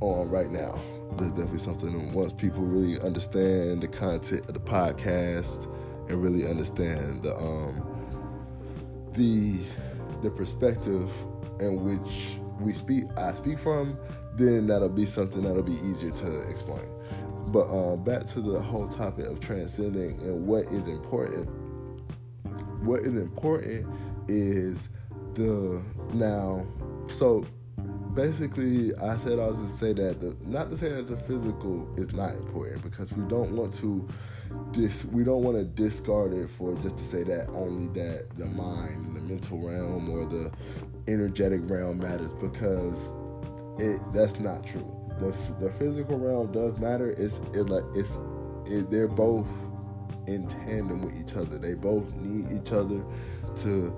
on 0.00 0.28
right 0.28 0.50
now. 0.50 0.80
There's 1.16 1.30
definitely 1.30 1.58
something 1.58 2.12
once 2.12 2.32
people 2.32 2.62
really 2.62 3.00
understand 3.00 3.82
the 3.82 3.88
content 3.88 4.46
of 4.48 4.54
the 4.54 4.60
podcast 4.60 5.70
and 6.08 6.22
really 6.22 6.48
understand 6.48 7.22
the 7.22 7.34
um 7.36 7.82
the 9.14 9.58
the 10.22 10.30
perspective 10.30 11.10
in 11.60 11.84
which 11.84 12.36
we 12.60 12.72
speak 12.72 13.04
I 13.16 13.34
speak 13.34 13.58
from, 13.58 13.96
then 14.36 14.66
that'll 14.66 14.88
be 14.88 15.06
something 15.06 15.42
that'll 15.42 15.62
be 15.62 15.80
easier 15.80 16.10
to 16.10 16.40
explain. 16.42 16.86
But 17.48 17.68
um, 17.68 18.02
back 18.02 18.26
to 18.28 18.40
the 18.40 18.60
whole 18.60 18.88
topic 18.88 19.26
of 19.26 19.40
transcending 19.40 20.20
and 20.20 20.46
what 20.46 20.64
is 20.72 20.88
important. 20.88 21.48
What 22.82 23.00
is 23.00 23.16
important 23.16 23.86
is 24.28 24.88
the 25.34 25.82
now 26.12 26.66
so 27.08 27.44
basically 28.14 28.94
I 28.96 29.16
said 29.18 29.38
I 29.38 29.46
was 29.48 29.70
to 29.70 29.78
say 29.78 29.92
that 29.92 30.20
the 30.20 30.36
not 30.46 30.70
to 30.70 30.76
say 30.76 30.88
that 30.90 31.08
the 31.08 31.16
physical 31.16 31.88
is 31.96 32.12
not 32.12 32.32
important 32.32 32.82
because 32.82 33.12
we 33.12 33.28
don't 33.28 33.52
want 33.52 33.74
to 33.74 34.08
dis 34.72 35.04
we 35.06 35.24
don't 35.24 35.42
want 35.42 35.56
to 35.56 35.64
discard 35.64 36.32
it 36.32 36.48
for 36.50 36.74
just 36.76 36.96
to 36.98 37.04
say 37.04 37.24
that 37.24 37.48
only 37.50 37.88
that 38.00 38.26
the 38.36 38.46
mind 38.46 39.16
the 39.16 39.20
mental 39.20 39.58
realm 39.58 40.08
or 40.10 40.24
the 40.24 40.50
energetic 41.08 41.60
realm 41.64 41.98
matters 41.98 42.32
because 42.32 43.12
it 43.78 44.00
that's 44.12 44.38
not 44.38 44.66
true. 44.66 44.94
The 45.20 45.34
the 45.60 45.70
physical 45.72 46.18
realm 46.18 46.52
does 46.52 46.78
matter. 46.80 47.10
It's 47.10 47.40
it 47.52 47.68
like 47.68 47.84
it's 47.94 48.18
it, 48.66 48.90
they're 48.90 49.08
both 49.08 49.50
in 50.26 50.46
tandem 50.48 51.02
with 51.02 51.14
each 51.16 51.36
other. 51.36 51.58
They 51.58 51.74
both 51.74 52.14
need 52.16 52.50
each 52.52 52.72
other 52.72 53.04
to 53.58 53.96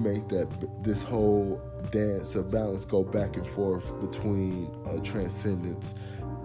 make 0.00 0.28
that 0.28 0.48
this 0.82 1.02
whole 1.02 1.60
dance 1.90 2.34
of 2.34 2.50
balance 2.50 2.86
go 2.86 3.02
back 3.02 3.36
and 3.36 3.46
forth 3.46 4.00
between 4.00 4.74
uh, 4.86 4.98
transcendence 5.02 5.94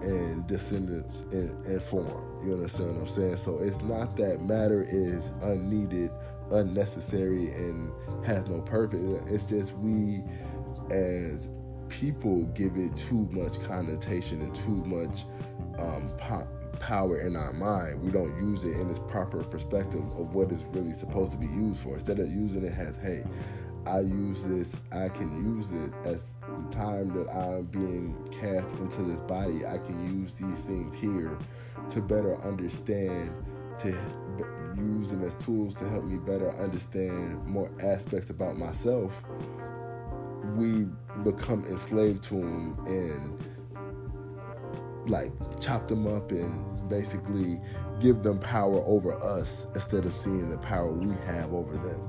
and 0.02 0.46
descendants 0.46 1.22
and, 1.32 1.66
and 1.66 1.82
form. 1.82 2.42
You 2.44 2.52
understand 2.52 2.94
what 2.94 3.00
I'm 3.02 3.06
saying? 3.08 3.36
So 3.36 3.58
it's 3.58 3.80
not 3.82 4.16
that 4.16 4.40
matter 4.40 4.86
is 4.88 5.28
unneeded, 5.42 6.10
unnecessary, 6.50 7.52
and 7.52 7.92
has 8.24 8.46
no 8.46 8.60
purpose. 8.60 9.00
It's 9.26 9.46
just 9.46 9.74
we 9.78 10.22
as 10.90 11.48
people 11.88 12.44
give 12.54 12.76
it 12.76 12.96
too 12.96 13.28
much 13.30 13.60
connotation 13.64 14.42
and 14.42 14.54
too 14.54 14.84
much 14.84 15.24
um, 15.78 16.08
power 16.78 17.20
in 17.20 17.36
our 17.36 17.52
mind, 17.52 18.02
we 18.02 18.10
don't 18.10 18.36
use 18.40 18.64
it 18.64 18.76
in 18.78 18.90
its 18.90 19.00
proper 19.08 19.42
perspective 19.44 20.04
of 20.04 20.34
what 20.34 20.50
it's 20.52 20.62
really 20.72 20.92
supposed 20.92 21.32
to 21.32 21.38
be 21.38 21.46
used 21.46 21.80
for. 21.80 21.94
Instead 21.94 22.18
of 22.18 22.30
using 22.30 22.64
it 22.64 22.74
as, 22.76 22.96
hey, 22.96 23.24
I 23.86 24.00
use 24.00 24.42
this, 24.44 24.72
I 24.92 25.08
can 25.08 25.56
use 25.56 25.68
it 25.70 25.92
as 26.06 26.22
the 26.42 26.76
time 26.76 27.08
that 27.16 27.30
I'm 27.30 27.62
being 27.64 28.16
cast 28.40 28.70
into 28.78 29.02
this 29.02 29.20
body, 29.20 29.66
I 29.66 29.78
can 29.78 30.20
use 30.20 30.32
these 30.34 30.58
things 30.66 30.94
here 30.96 31.36
to 31.90 32.00
better 32.00 32.40
understand, 32.42 33.32
to 33.80 33.88
use 34.76 35.08
them 35.08 35.24
as 35.24 35.34
tools 35.36 35.74
to 35.76 35.88
help 35.88 36.04
me 36.04 36.18
better 36.18 36.50
understand 36.58 37.44
more 37.46 37.70
aspects 37.82 38.30
about 38.30 38.58
myself. 38.58 39.12
We 40.56 40.86
become 41.24 41.64
enslaved 41.66 42.24
to 42.24 42.34
them 42.34 42.76
and 42.86 43.38
like 45.08 45.32
chop 45.60 45.88
them 45.88 46.06
up 46.06 46.30
and 46.32 46.88
basically 46.88 47.60
give 48.00 48.22
them 48.22 48.38
power 48.38 48.82
over 48.86 49.14
us 49.22 49.66
instead 49.74 50.04
of 50.04 50.12
seeing 50.12 50.50
the 50.50 50.58
power 50.58 50.92
we 50.92 51.14
have 51.26 51.52
over 51.52 51.76
them, 51.76 52.00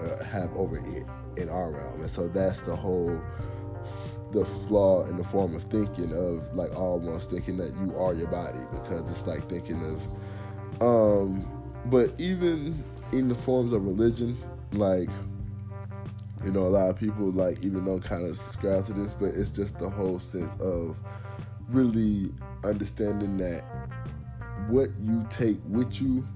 uh, 0.00 0.24
have 0.24 0.54
over 0.56 0.78
it 0.78 1.06
in 1.36 1.48
our 1.48 1.70
realm. 1.70 2.00
And 2.00 2.10
so 2.10 2.28
that's 2.28 2.60
the 2.62 2.74
whole 2.74 3.20
the 4.32 4.44
flaw 4.44 5.04
in 5.06 5.16
the 5.16 5.24
form 5.24 5.54
of 5.54 5.64
thinking 5.64 6.12
of 6.12 6.54
like 6.54 6.74
almost 6.76 7.30
thinking 7.30 7.56
that 7.56 7.74
you 7.80 7.96
are 7.96 8.14
your 8.14 8.28
body 8.28 8.60
because 8.70 9.10
it's 9.10 9.26
like 9.26 9.48
thinking 9.48 9.82
of 9.82 10.80
um 10.80 11.44
but 11.86 12.12
even 12.18 12.84
in 13.12 13.28
the 13.28 13.34
forms 13.34 13.72
of 13.72 13.84
religion 13.84 14.38
like 14.72 15.08
you 16.44 16.50
know 16.50 16.66
a 16.66 16.68
lot 16.68 16.88
of 16.88 16.98
people 16.98 17.30
like 17.30 17.62
even 17.62 17.84
don't 17.84 18.02
kind 18.02 18.26
of 18.26 18.36
subscribe 18.36 18.86
to 18.86 18.92
this 18.92 19.12
but 19.12 19.26
it's 19.26 19.50
just 19.50 19.78
the 19.78 19.88
whole 19.88 20.18
sense 20.18 20.54
of 20.60 20.96
really 21.68 22.32
understanding 22.64 23.36
that 23.36 23.64
what 24.68 24.90
you 25.02 25.26
take 25.30 25.58
with 25.68 26.00
you 26.00 26.26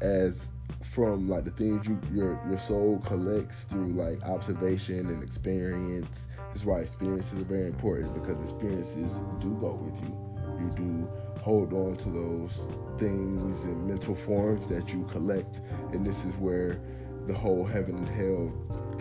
as 0.00 0.48
from 0.94 1.28
like 1.28 1.44
the 1.44 1.50
things 1.50 1.86
you 1.86 1.98
your 2.12 2.40
your 2.48 2.58
soul 2.58 3.02
collects 3.04 3.64
through 3.64 3.92
like 3.92 4.22
observation 4.24 5.00
and 5.08 5.22
experience. 5.22 6.28
That's 6.48 6.64
why 6.64 6.80
experiences 6.80 7.40
are 7.40 7.44
very 7.44 7.66
important 7.66 8.14
because 8.14 8.40
experiences 8.42 9.20
do 9.40 9.56
go 9.60 9.72
with 9.72 10.00
you. 10.02 10.16
You 10.60 10.70
do 10.76 11.08
hold 11.40 11.72
on 11.72 11.96
to 11.96 12.10
those 12.10 12.68
things 12.98 13.64
in 13.64 13.88
mental 13.88 14.14
forms 14.14 14.68
that 14.68 14.88
you 14.90 15.04
collect, 15.10 15.60
and 15.92 16.06
this 16.06 16.24
is 16.24 16.34
where 16.36 16.80
the 17.26 17.34
whole 17.34 17.64
heaven 17.64 17.96
and 17.96 18.08
hell 18.08 18.52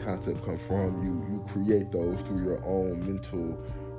concept 0.03 0.43
comes 0.45 0.61
from. 0.63 0.97
You 1.03 1.25
you 1.31 1.45
create 1.51 1.91
those 1.91 2.19
through 2.21 2.43
your 2.43 2.63
own 2.65 2.99
mental 2.99 3.57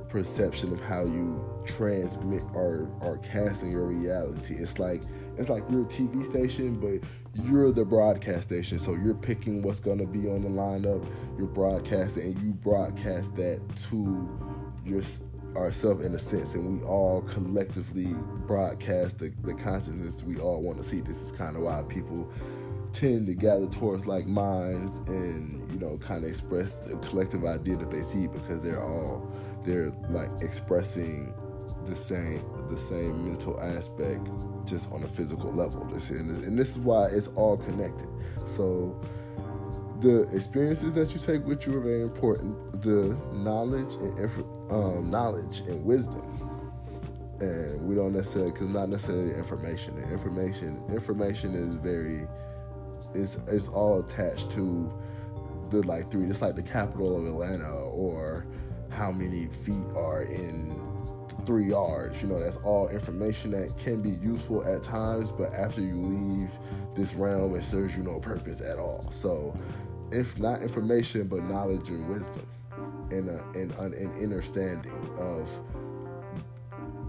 perception 0.08 0.72
of 0.72 0.80
how 0.80 1.02
you 1.02 1.44
transmit 1.66 2.42
or 2.54 2.88
or 3.00 3.18
casting 3.18 3.72
your 3.72 3.86
reality. 3.86 4.54
It's 4.54 4.78
like 4.78 5.02
it's 5.36 5.48
like 5.48 5.64
you're 5.70 5.82
a 5.82 5.86
TV 5.86 6.24
station, 6.24 6.78
but 6.78 7.06
you're 7.44 7.72
the 7.72 7.84
broadcast 7.84 8.44
station. 8.44 8.78
So 8.78 8.94
you're 8.94 9.14
picking 9.14 9.62
what's 9.62 9.80
gonna 9.80 10.06
be 10.06 10.28
on 10.28 10.42
the 10.42 10.48
lineup. 10.48 11.04
You're 11.36 11.48
broadcasting, 11.48 12.24
and 12.24 12.42
you 12.42 12.52
broadcast 12.52 13.34
that 13.36 13.60
to 13.90 14.28
your 14.84 15.02
ourselves 15.56 16.04
in 16.04 16.14
a 16.14 16.18
sense, 16.18 16.54
and 16.54 16.80
we 16.80 16.86
all 16.86 17.22
collectively 17.22 18.14
broadcast 18.46 19.18
the, 19.18 19.32
the 19.42 19.54
consciousness 19.54 20.22
we 20.22 20.38
all 20.38 20.60
want 20.60 20.78
to 20.78 20.84
see. 20.84 21.00
This 21.00 21.22
is 21.22 21.32
kind 21.32 21.56
of 21.56 21.62
why 21.62 21.82
people 21.88 22.28
tend 22.94 23.26
to 23.26 23.34
gather 23.34 23.66
towards 23.66 24.06
like 24.06 24.26
minds 24.26 24.98
and 25.08 25.70
you 25.72 25.78
know 25.78 25.98
kind 25.98 26.24
of 26.24 26.30
express 26.30 26.74
the 26.74 26.96
collective 26.98 27.44
idea 27.44 27.76
that 27.76 27.90
they 27.90 28.02
see 28.02 28.26
because 28.28 28.60
they're 28.60 28.82
all 28.82 29.28
they're 29.64 29.90
like 30.10 30.30
expressing 30.40 31.34
the 31.86 31.96
same 31.96 32.42
the 32.70 32.78
same 32.78 33.28
mental 33.28 33.60
aspect 33.60 34.26
just 34.66 34.90
on 34.92 35.02
a 35.02 35.08
physical 35.08 35.52
level. 35.52 35.82
And, 35.82 36.58
this 36.58 36.70
is 36.70 36.78
why 36.78 37.06
it's 37.06 37.28
all 37.28 37.56
connected. 37.56 38.08
So 38.46 38.98
the 40.00 40.22
experiences 40.34 40.92
that 40.94 41.12
you 41.12 41.20
take 41.20 41.44
with 41.46 41.66
you 41.66 41.76
are 41.76 41.80
very 41.80 42.02
important. 42.02 42.82
The 42.82 43.18
knowledge 43.32 43.94
and 43.94 44.70
um, 44.70 45.10
knowledge 45.10 45.60
and 45.60 45.84
wisdom. 45.84 46.22
And 47.40 47.80
we 47.86 47.94
don't 47.94 48.12
necessarily 48.12 48.52
because 48.52 48.68
not 48.68 48.88
necessarily 48.88 49.34
information. 49.34 49.98
Information 50.10 50.82
information 50.90 51.54
is 51.54 51.74
very 51.74 52.26
it's 53.14 53.38
it's 53.46 53.68
all 53.68 54.00
attached 54.00 54.50
to 54.52 54.92
the 55.70 55.82
like 55.86 56.10
three 56.10 56.26
just 56.26 56.42
like 56.42 56.54
the 56.54 56.62
capital 56.62 57.16
of 57.16 57.26
atlanta 57.26 57.70
or 57.70 58.46
how 58.90 59.10
many 59.10 59.46
feet 59.64 59.84
are 59.96 60.22
in 60.22 60.80
three 61.44 61.68
yards. 61.68 62.20
You 62.22 62.28
know, 62.28 62.38
that's 62.38 62.56
all 62.58 62.88
information 62.88 63.50
that 63.52 63.76
can 63.78 64.00
be 64.00 64.10
useful 64.10 64.64
at 64.64 64.82
times, 64.82 65.30
but 65.30 65.52
after 65.52 65.80
you 65.80 65.96
leave 65.96 66.50
this 66.96 67.14
realm, 67.14 67.54
it 67.54 67.64
serves 67.64 67.96
you 67.96 68.02
no 68.02 68.20
purpose 68.20 68.60
at 68.60 68.78
all. 68.78 69.10
So, 69.10 69.56
if 70.10 70.38
not 70.38 70.62
information, 70.62 71.26
but 71.26 71.42
knowledge 71.42 71.88
and 71.88 72.08
wisdom 72.08 72.46
and, 73.10 73.28
a, 73.28 73.42
and 73.54 73.72
uh, 73.78 73.82
an 73.82 74.12
understanding 74.22 74.92
of 75.18 75.50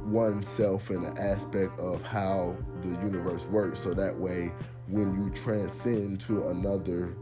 oneself 0.06 0.90
and 0.90 1.06
the 1.06 1.22
aspect 1.22 1.80
of 1.80 2.02
how 2.04 2.56
the 2.82 2.90
universe 2.90 3.46
works. 3.46 3.80
So 3.80 3.94
that 3.94 4.16
way, 4.16 4.52
when 4.88 5.22
you 5.22 5.30
transcend 5.32 6.22
to 6.22 6.48
another 6.50 7.16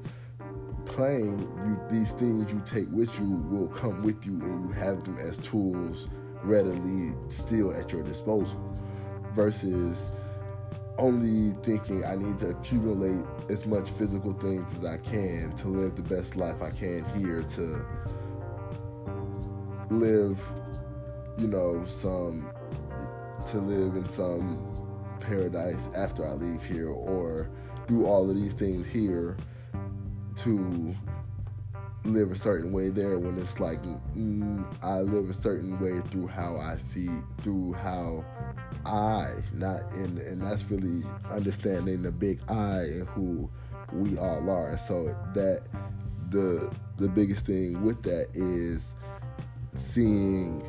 plane, 0.86 1.39
you, 1.65 1.80
these 1.89 2.12
things 2.12 2.52
you 2.52 2.62
take 2.65 2.88
with 2.91 3.17
you 3.19 3.30
will 3.49 3.67
come 3.67 4.04
with 4.04 4.26
you, 4.26 4.34
and 4.41 4.67
you 4.67 4.73
have 4.73 5.04
them 5.04 5.17
as 5.19 5.38
tools 5.38 6.08
readily 6.43 7.13
still 7.30 7.73
at 7.73 7.91
your 7.91 8.04
disposal 8.04 8.60
versus 9.34 10.12
only 10.97 11.56
thinking 11.63 12.06
I 12.06 12.15
need 12.15 12.38
to 12.39 12.49
accumulate 12.49 13.26
as 13.49 13.65
much 13.65 13.89
physical 13.91 14.34
things 14.34 14.76
as 14.78 14.86
I 14.86 14.97
can 14.97 15.56
to 15.58 15.67
live 15.67 15.95
the 15.95 16.04
best 16.04 16.36
life 16.36 16.62
I 16.62 16.69
can 16.69 17.06
here 17.17 17.43
to 17.56 17.86
live, 19.89 20.39
you 21.38 21.47
know, 21.47 21.84
some 21.86 22.47
to 23.52 23.58
live 23.58 23.95
in 23.95 24.08
some 24.10 24.82
paradise 25.23 25.89
after 25.95 26.27
I 26.27 26.33
leave 26.33 26.63
here 26.63 26.89
or 26.89 27.49
do 27.88 28.05
all 28.05 28.29
of 28.29 28.36
these 28.36 28.53
things 28.53 28.88
here 28.88 29.38
to 30.38 30.95
live 32.05 32.31
a 32.31 32.36
certain 32.36 32.71
way 32.71 32.89
there 32.89 33.17
when 33.17 33.38
it's 33.39 33.59
like 33.59 33.81
mm, 34.15 34.65
I 34.81 34.99
live 34.99 35.29
a 35.29 35.33
certain 35.33 35.79
way 35.79 36.01
through 36.09 36.27
how 36.27 36.57
I 36.57 36.77
see 36.77 37.09
through 37.41 37.73
how 37.73 38.25
I 38.86 39.29
not 39.53 39.81
in 39.93 40.17
and 40.17 40.41
that's 40.41 40.63
really 40.69 41.05
understanding 41.31 42.03
the 42.03 42.12
big 42.12 42.41
I 42.49 42.81
and 42.81 43.07
who 43.09 43.49
we 43.93 44.17
all 44.17 44.49
are. 44.49 44.71
And 44.71 44.79
so 44.79 45.15
that 45.33 45.63
the 46.29 46.73
the 46.97 47.07
biggest 47.07 47.45
thing 47.45 47.83
with 47.83 48.01
that 48.03 48.27
is 48.33 48.95
seeing 49.75 50.62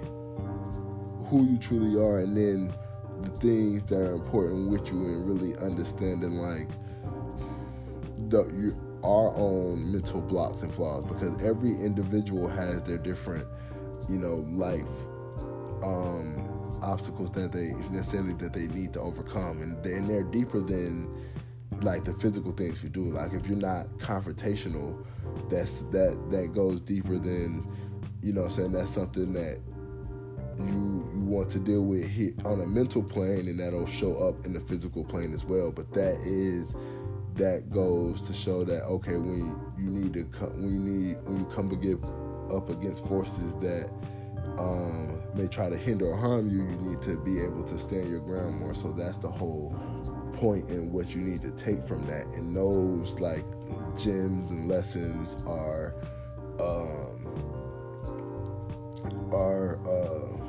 who 1.28 1.46
you 1.50 1.58
truly 1.58 2.00
are 2.00 2.18
and 2.18 2.36
then 2.36 2.74
the 3.24 3.30
things 3.38 3.84
that 3.84 3.98
are 3.98 4.14
important 4.14 4.68
with 4.68 4.86
you 4.88 4.98
and 4.98 5.28
really 5.28 5.56
understanding 5.58 6.38
like 6.38 6.68
the 8.28 8.44
you 8.58 8.76
our 9.04 9.34
own 9.36 9.92
mental 9.92 10.20
blocks 10.20 10.62
and 10.62 10.74
flaws 10.74 11.04
because 11.06 11.42
every 11.44 11.72
individual 11.72 12.48
has 12.48 12.82
their 12.84 12.96
different, 12.96 13.46
you 14.08 14.16
know, 14.16 14.36
life 14.50 14.86
um, 15.82 16.48
obstacles 16.82 17.30
that 17.32 17.52
they 17.52 17.72
necessarily 17.90 18.32
that 18.34 18.54
they 18.54 18.66
need 18.68 18.94
to 18.94 19.00
overcome, 19.00 19.60
and, 19.60 19.82
they, 19.84 19.92
and 19.92 20.08
they're 20.08 20.22
deeper 20.22 20.60
than 20.60 21.06
like 21.82 22.04
the 22.04 22.14
physical 22.14 22.52
things 22.52 22.82
we 22.82 22.88
do. 22.88 23.12
Like 23.12 23.34
if 23.34 23.46
you're 23.46 23.58
not 23.58 23.88
confrontational, 23.98 25.04
that's 25.50 25.80
that 25.90 26.30
that 26.30 26.54
goes 26.54 26.80
deeper 26.80 27.18
than 27.18 27.66
you 28.22 28.32
know. 28.32 28.44
I'm 28.44 28.50
saying 28.50 28.72
that's 28.72 28.90
something 28.90 29.34
that 29.34 29.60
you 30.58 31.08
you 31.14 31.20
want 31.20 31.50
to 31.50 31.58
deal 31.58 31.82
with 31.82 32.06
on 32.44 32.60
a 32.60 32.66
mental 32.66 33.02
plane, 33.02 33.48
and 33.48 33.58
that'll 33.60 33.86
show 33.86 34.16
up 34.28 34.44
in 34.46 34.52
the 34.52 34.60
physical 34.60 35.04
plane 35.04 35.32
as 35.32 35.44
well. 35.44 35.70
But 35.70 35.92
that 35.94 36.20
is 36.22 36.74
that 37.34 37.70
goes 37.70 38.22
to 38.22 38.32
show 38.32 38.64
that 38.64 38.84
okay, 38.84 39.16
when 39.16 39.60
you 39.78 39.90
need 39.90 40.12
to 40.14 40.24
come, 40.24 40.50
when 40.62 40.72
you 40.72 40.80
need 40.80 41.16
when 41.24 41.40
you 41.40 41.46
come 41.46 41.68
up 42.54 42.70
against 42.70 43.06
forces 43.06 43.54
that 43.56 43.90
um, 44.58 45.20
may 45.34 45.46
try 45.46 45.68
to 45.68 45.76
hinder 45.76 46.06
or 46.06 46.16
harm 46.16 46.48
you, 46.48 46.62
you 46.62 46.90
need 46.90 47.02
to 47.02 47.16
be 47.18 47.40
able 47.40 47.64
to 47.64 47.78
stand 47.78 48.08
your 48.08 48.20
ground 48.20 48.60
more. 48.60 48.74
So 48.74 48.92
that's 48.92 49.16
the 49.16 49.30
whole 49.30 49.74
point 50.34 50.70
in 50.70 50.92
what 50.92 51.14
you 51.14 51.20
need 51.20 51.42
to 51.42 51.50
take 51.52 51.82
from 51.86 52.06
that. 52.06 52.26
And 52.34 52.54
those 52.54 53.18
like 53.20 53.44
gems 53.98 54.50
and 54.50 54.68
lessons 54.68 55.36
are 55.46 55.94
um, 56.60 57.26
are 59.32 59.78
uh, 59.86 60.43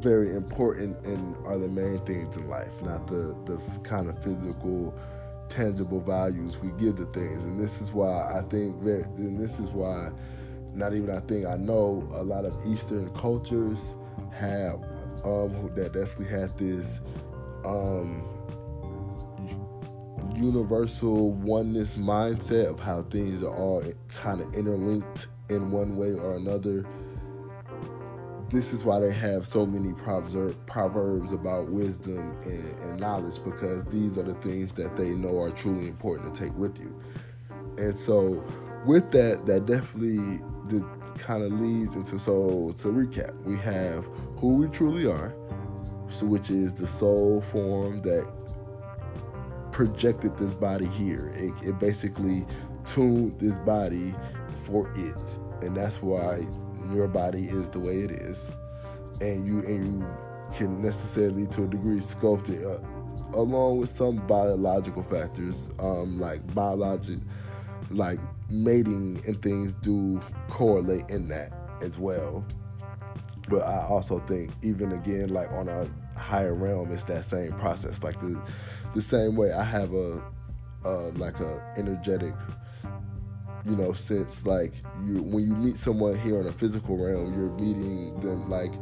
very 0.00 0.34
important 0.34 0.96
and 1.04 1.36
are 1.46 1.58
the 1.58 1.68
main 1.68 1.98
things 2.00 2.36
in 2.36 2.48
life, 2.48 2.82
not 2.82 3.06
the 3.06 3.36
the 3.44 3.60
kind 3.82 4.08
of 4.08 4.22
physical 4.22 4.94
tangible 5.50 6.00
values 6.00 6.58
we 6.58 6.70
give 6.80 6.96
to 6.96 7.04
things. 7.06 7.44
And 7.44 7.60
this 7.60 7.80
is 7.80 7.92
why 7.92 8.32
I 8.32 8.42
think 8.42 8.82
that, 8.84 9.06
and 9.16 9.38
this 9.38 9.58
is 9.58 9.68
why, 9.70 10.10
not 10.72 10.94
even 10.94 11.10
I 11.10 11.20
think, 11.20 11.46
I 11.46 11.56
know 11.56 12.08
a 12.14 12.22
lot 12.22 12.44
of 12.44 12.56
Eastern 12.66 13.10
cultures 13.14 13.96
have, 14.32 14.82
um, 15.24 15.70
that 15.74 15.92
definitely 15.92 16.26
has 16.26 16.52
this, 16.52 17.00
um, 17.64 18.24
universal 20.36 21.32
oneness 21.32 21.96
mindset 21.96 22.70
of 22.70 22.80
how 22.80 23.02
things 23.02 23.42
are 23.42 23.54
all 23.54 23.84
kind 24.08 24.40
of 24.40 24.54
interlinked 24.54 25.26
in 25.50 25.70
one 25.70 25.96
way 25.96 26.12
or 26.12 26.36
another 26.36 26.86
this 28.50 28.72
is 28.72 28.84
why 28.84 28.98
they 28.98 29.12
have 29.12 29.46
so 29.46 29.64
many 29.64 29.92
proverbs 29.94 31.32
about 31.32 31.68
wisdom 31.68 32.36
and, 32.42 32.78
and, 32.80 33.00
knowledge 33.00 33.42
because 33.44 33.84
these 33.84 34.18
are 34.18 34.24
the 34.24 34.34
things 34.34 34.72
that 34.72 34.96
they 34.96 35.10
know 35.10 35.40
are 35.40 35.50
truly 35.50 35.86
important 35.86 36.34
to 36.34 36.40
take 36.40 36.56
with 36.56 36.78
you. 36.78 37.00
And 37.78 37.96
so, 37.98 38.44
with 38.84 39.10
that, 39.12 39.46
that 39.46 39.66
definitely 39.66 40.40
kind 41.18 41.42
of 41.42 41.60
leads 41.60 41.94
into 41.94 42.18
so 42.18 42.72
to 42.76 42.88
recap, 42.88 43.34
we 43.44 43.56
have 43.58 44.04
who 44.36 44.56
we 44.56 44.68
truly 44.68 45.06
are, 45.06 45.34
so 46.08 46.26
which 46.26 46.50
is 46.50 46.72
the 46.72 46.86
soul 46.86 47.40
form 47.40 48.02
that 48.02 48.26
projected 49.70 50.36
this 50.38 50.54
body 50.54 50.86
here. 50.86 51.32
It, 51.36 51.68
it 51.68 51.78
basically 51.78 52.44
tuned 52.84 53.38
this 53.38 53.58
body 53.58 54.14
for 54.64 54.90
it, 54.96 55.38
and 55.62 55.76
that's 55.76 56.02
why 56.02 56.46
your 56.94 57.08
body 57.08 57.46
is 57.46 57.68
the 57.68 57.80
way 57.80 58.00
it 58.00 58.10
is, 58.10 58.50
and 59.20 59.46
you 59.46 59.60
and 59.60 60.00
you 60.00 60.06
can 60.56 60.82
necessarily, 60.82 61.46
to 61.48 61.64
a 61.64 61.66
degree, 61.66 61.98
sculpt 61.98 62.48
it 62.48 62.64
uh, 62.64 62.80
along 63.38 63.78
with 63.78 63.88
some 63.88 64.16
biological 64.26 65.02
factors, 65.02 65.70
um, 65.78 66.18
like 66.18 66.54
biologic, 66.54 67.18
like 67.90 68.18
mating 68.50 69.22
and 69.26 69.40
things 69.42 69.74
do 69.74 70.20
correlate 70.48 71.08
in 71.10 71.28
that 71.28 71.52
as 71.82 71.98
well. 71.98 72.44
But 73.48 73.62
I 73.62 73.86
also 73.86 74.18
think, 74.20 74.52
even 74.62 74.92
again, 74.92 75.28
like 75.28 75.50
on 75.52 75.68
a 75.68 75.88
higher 76.18 76.54
realm, 76.54 76.92
it's 76.92 77.04
that 77.04 77.24
same 77.24 77.52
process. 77.52 78.02
Like 78.02 78.20
the 78.20 78.40
the 78.94 79.00
same 79.00 79.36
way 79.36 79.52
I 79.52 79.64
have 79.64 79.92
a, 79.92 80.20
a 80.84 80.90
like 81.16 81.40
a 81.40 81.74
energetic 81.76 82.34
you 83.64 83.76
know, 83.76 83.92
since 83.92 84.46
like 84.46 84.72
you 85.04 85.22
when 85.22 85.46
you 85.46 85.54
meet 85.54 85.76
someone 85.76 86.18
here 86.18 86.38
on 86.38 86.46
a 86.46 86.52
physical 86.52 86.96
realm, 86.96 87.34
you're 87.34 87.50
meeting 87.58 88.18
them 88.20 88.48
like 88.48 88.72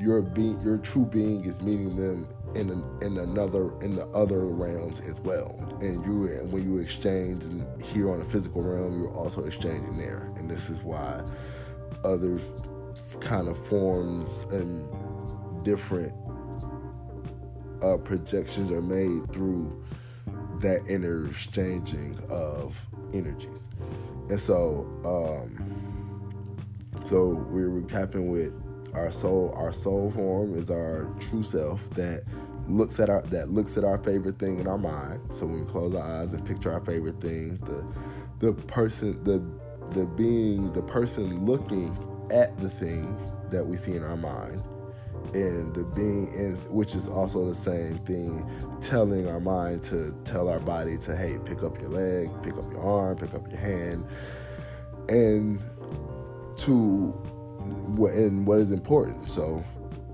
your 0.00 0.22
being, 0.22 0.60
your 0.60 0.78
true 0.78 1.06
being 1.06 1.44
is 1.44 1.60
meeting 1.62 1.96
them 1.96 2.28
in 2.54 2.70
an, 2.70 2.84
in 3.02 3.18
another 3.18 3.78
in 3.80 3.94
the 3.94 4.06
other 4.08 4.46
realms 4.46 5.00
as 5.00 5.20
well. 5.20 5.56
And 5.80 6.04
you 6.04 6.38
when 6.50 6.70
you 6.70 6.78
exchange 6.78 7.44
here 7.82 8.10
on 8.10 8.20
a 8.20 8.24
physical 8.24 8.62
realm, 8.62 8.98
you're 8.98 9.14
also 9.14 9.44
exchanging 9.44 9.96
there. 9.96 10.30
And 10.36 10.50
this 10.50 10.70
is 10.70 10.80
why 10.80 11.22
other 12.04 12.38
kind 13.20 13.48
of 13.48 13.66
forms 13.66 14.42
and 14.52 14.86
different 15.64 16.12
uh, 17.82 17.96
projections 17.98 18.70
are 18.70 18.82
made 18.82 19.32
through 19.32 19.84
that 20.60 20.86
interchanging 20.86 22.18
of 22.30 22.78
energies. 23.12 23.65
And 24.28 24.40
so, 24.40 24.86
um, 25.04 26.56
so 27.04 27.46
we're 27.50 27.68
recapping 27.68 28.28
with 28.28 28.52
our 28.94 29.10
soul. 29.10 29.52
Our 29.56 29.72
soul 29.72 30.10
form 30.10 30.54
is 30.54 30.70
our 30.70 31.08
true 31.20 31.42
self 31.42 31.88
that 31.90 32.24
looks 32.68 32.98
at 32.98 33.08
our 33.08 33.22
that 33.22 33.50
looks 33.50 33.76
at 33.76 33.84
our 33.84 33.98
favorite 33.98 34.38
thing 34.38 34.58
in 34.58 34.66
our 34.66 34.78
mind. 34.78 35.20
So 35.30 35.46
when 35.46 35.64
we 35.64 35.70
close 35.70 35.94
our 35.94 36.20
eyes 36.20 36.32
and 36.32 36.44
picture 36.44 36.72
our 36.72 36.80
favorite 36.80 37.20
thing, 37.20 37.58
the 37.58 37.86
the 38.38 38.52
person 38.52 39.22
the 39.22 39.42
the 39.94 40.06
being 40.06 40.72
the 40.72 40.82
person 40.82 41.44
looking 41.44 41.96
at 42.32 42.58
the 42.58 42.68
thing 42.68 43.16
that 43.50 43.64
we 43.64 43.76
see 43.76 43.94
in 43.94 44.02
our 44.02 44.16
mind 44.16 44.60
and 45.34 45.74
the 45.74 45.84
being 45.94 46.32
in 46.32 46.54
which 46.70 46.94
is 46.94 47.08
also 47.08 47.46
the 47.46 47.54
same 47.54 47.98
thing 47.98 48.48
telling 48.80 49.28
our 49.28 49.40
mind 49.40 49.82
to 49.82 50.14
tell 50.24 50.48
our 50.48 50.60
body 50.60 50.96
to 50.96 51.16
hey 51.16 51.38
pick 51.44 51.62
up 51.62 51.80
your 51.80 51.90
leg 51.90 52.30
pick 52.42 52.56
up 52.56 52.70
your 52.72 52.82
arm 52.82 53.16
pick 53.16 53.34
up 53.34 53.50
your 53.50 53.60
hand 53.60 54.06
and 55.08 55.60
to 56.56 57.12
what 57.96 58.12
and 58.12 58.46
what 58.46 58.58
is 58.58 58.72
important. 58.72 59.28
So 59.28 59.64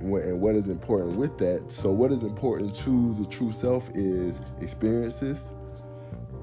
and 0.00 0.40
what 0.40 0.56
is 0.56 0.66
important 0.66 1.16
with 1.16 1.38
that 1.38 1.70
so 1.70 1.92
what 1.92 2.10
is 2.10 2.24
important 2.24 2.74
to 2.74 3.14
the 3.14 3.24
true 3.26 3.52
self 3.52 3.88
is 3.94 4.42
experiences 4.60 5.52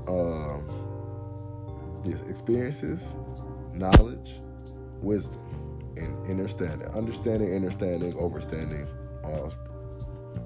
um, 0.08 0.64
yes, 2.06 2.18
experiences 2.30 3.06
knowledge 3.74 4.40
wisdom 5.02 5.42
and 5.98 6.28
understanding. 6.28 6.88
Understanding, 6.90 7.56
understanding, 7.56 8.14
overstanding, 8.14 8.88
all 9.24 9.54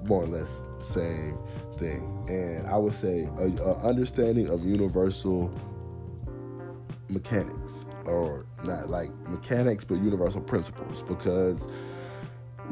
more 0.06 0.24
or 0.24 0.26
less 0.26 0.64
same 0.78 1.38
thing. 1.78 2.22
And 2.28 2.66
I 2.66 2.76
would 2.76 2.94
say 2.94 3.28
a, 3.38 3.46
a 3.62 3.88
understanding 3.88 4.48
of 4.48 4.64
universal 4.64 5.52
mechanics, 7.08 7.86
or 8.04 8.46
not 8.64 8.88
like 8.88 9.10
mechanics, 9.28 9.84
but 9.84 9.96
universal 9.96 10.40
principles, 10.40 11.02
because 11.02 11.68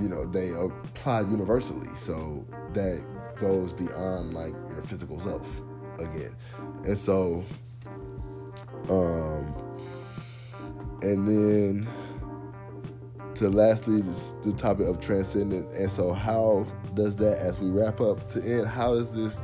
you 0.00 0.08
know 0.08 0.24
they 0.24 0.50
apply 0.50 1.20
universally. 1.20 1.88
So 1.94 2.44
that 2.72 3.04
goes 3.40 3.72
beyond 3.72 4.34
like 4.34 4.54
your 4.70 4.82
physical 4.82 5.18
self 5.20 5.46
again. 5.98 6.34
And 6.84 6.96
so, 6.98 7.44
um, 8.88 9.54
and 11.02 11.28
then 11.28 11.88
to 13.36 13.48
lastly 13.48 14.00
this, 14.00 14.34
the 14.44 14.52
topic 14.52 14.86
of 14.86 15.00
transcendence. 15.00 15.72
And 15.74 15.90
so 15.90 16.12
how 16.12 16.66
does 16.94 17.16
that 17.16 17.38
as 17.38 17.58
we 17.58 17.70
wrap 17.70 18.00
up 18.00 18.28
to 18.32 18.42
end 18.42 18.66
how 18.66 18.94
does 18.94 19.12
this 19.12 19.40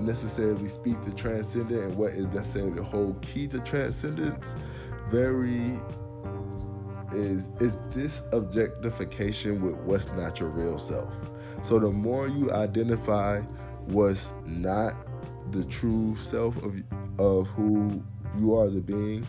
necessarily 0.00 0.68
speak 0.68 1.02
to 1.04 1.12
transcendence 1.12 1.86
and 1.86 1.96
what 1.96 2.12
is 2.12 2.26
necessarily 2.28 2.72
the 2.72 2.82
whole 2.82 3.14
key 3.22 3.46
to 3.48 3.60
transcendence? 3.60 4.56
Very 5.08 5.78
is 7.12 7.46
is 7.60 7.76
this 7.90 8.22
objectification 8.32 9.62
with 9.62 9.76
what's 9.76 10.08
not 10.08 10.40
your 10.40 10.48
real 10.48 10.78
self? 10.78 11.12
So 11.62 11.78
the 11.78 11.90
more 11.90 12.28
you 12.28 12.52
identify 12.52 13.40
what's 13.86 14.32
not 14.46 14.94
the 15.52 15.64
true 15.64 16.16
self 16.16 16.56
of 16.62 16.82
of 17.18 17.46
who 17.48 18.02
you 18.38 18.56
are 18.56 18.66
as 18.66 18.76
a 18.76 18.80
being 18.80 19.26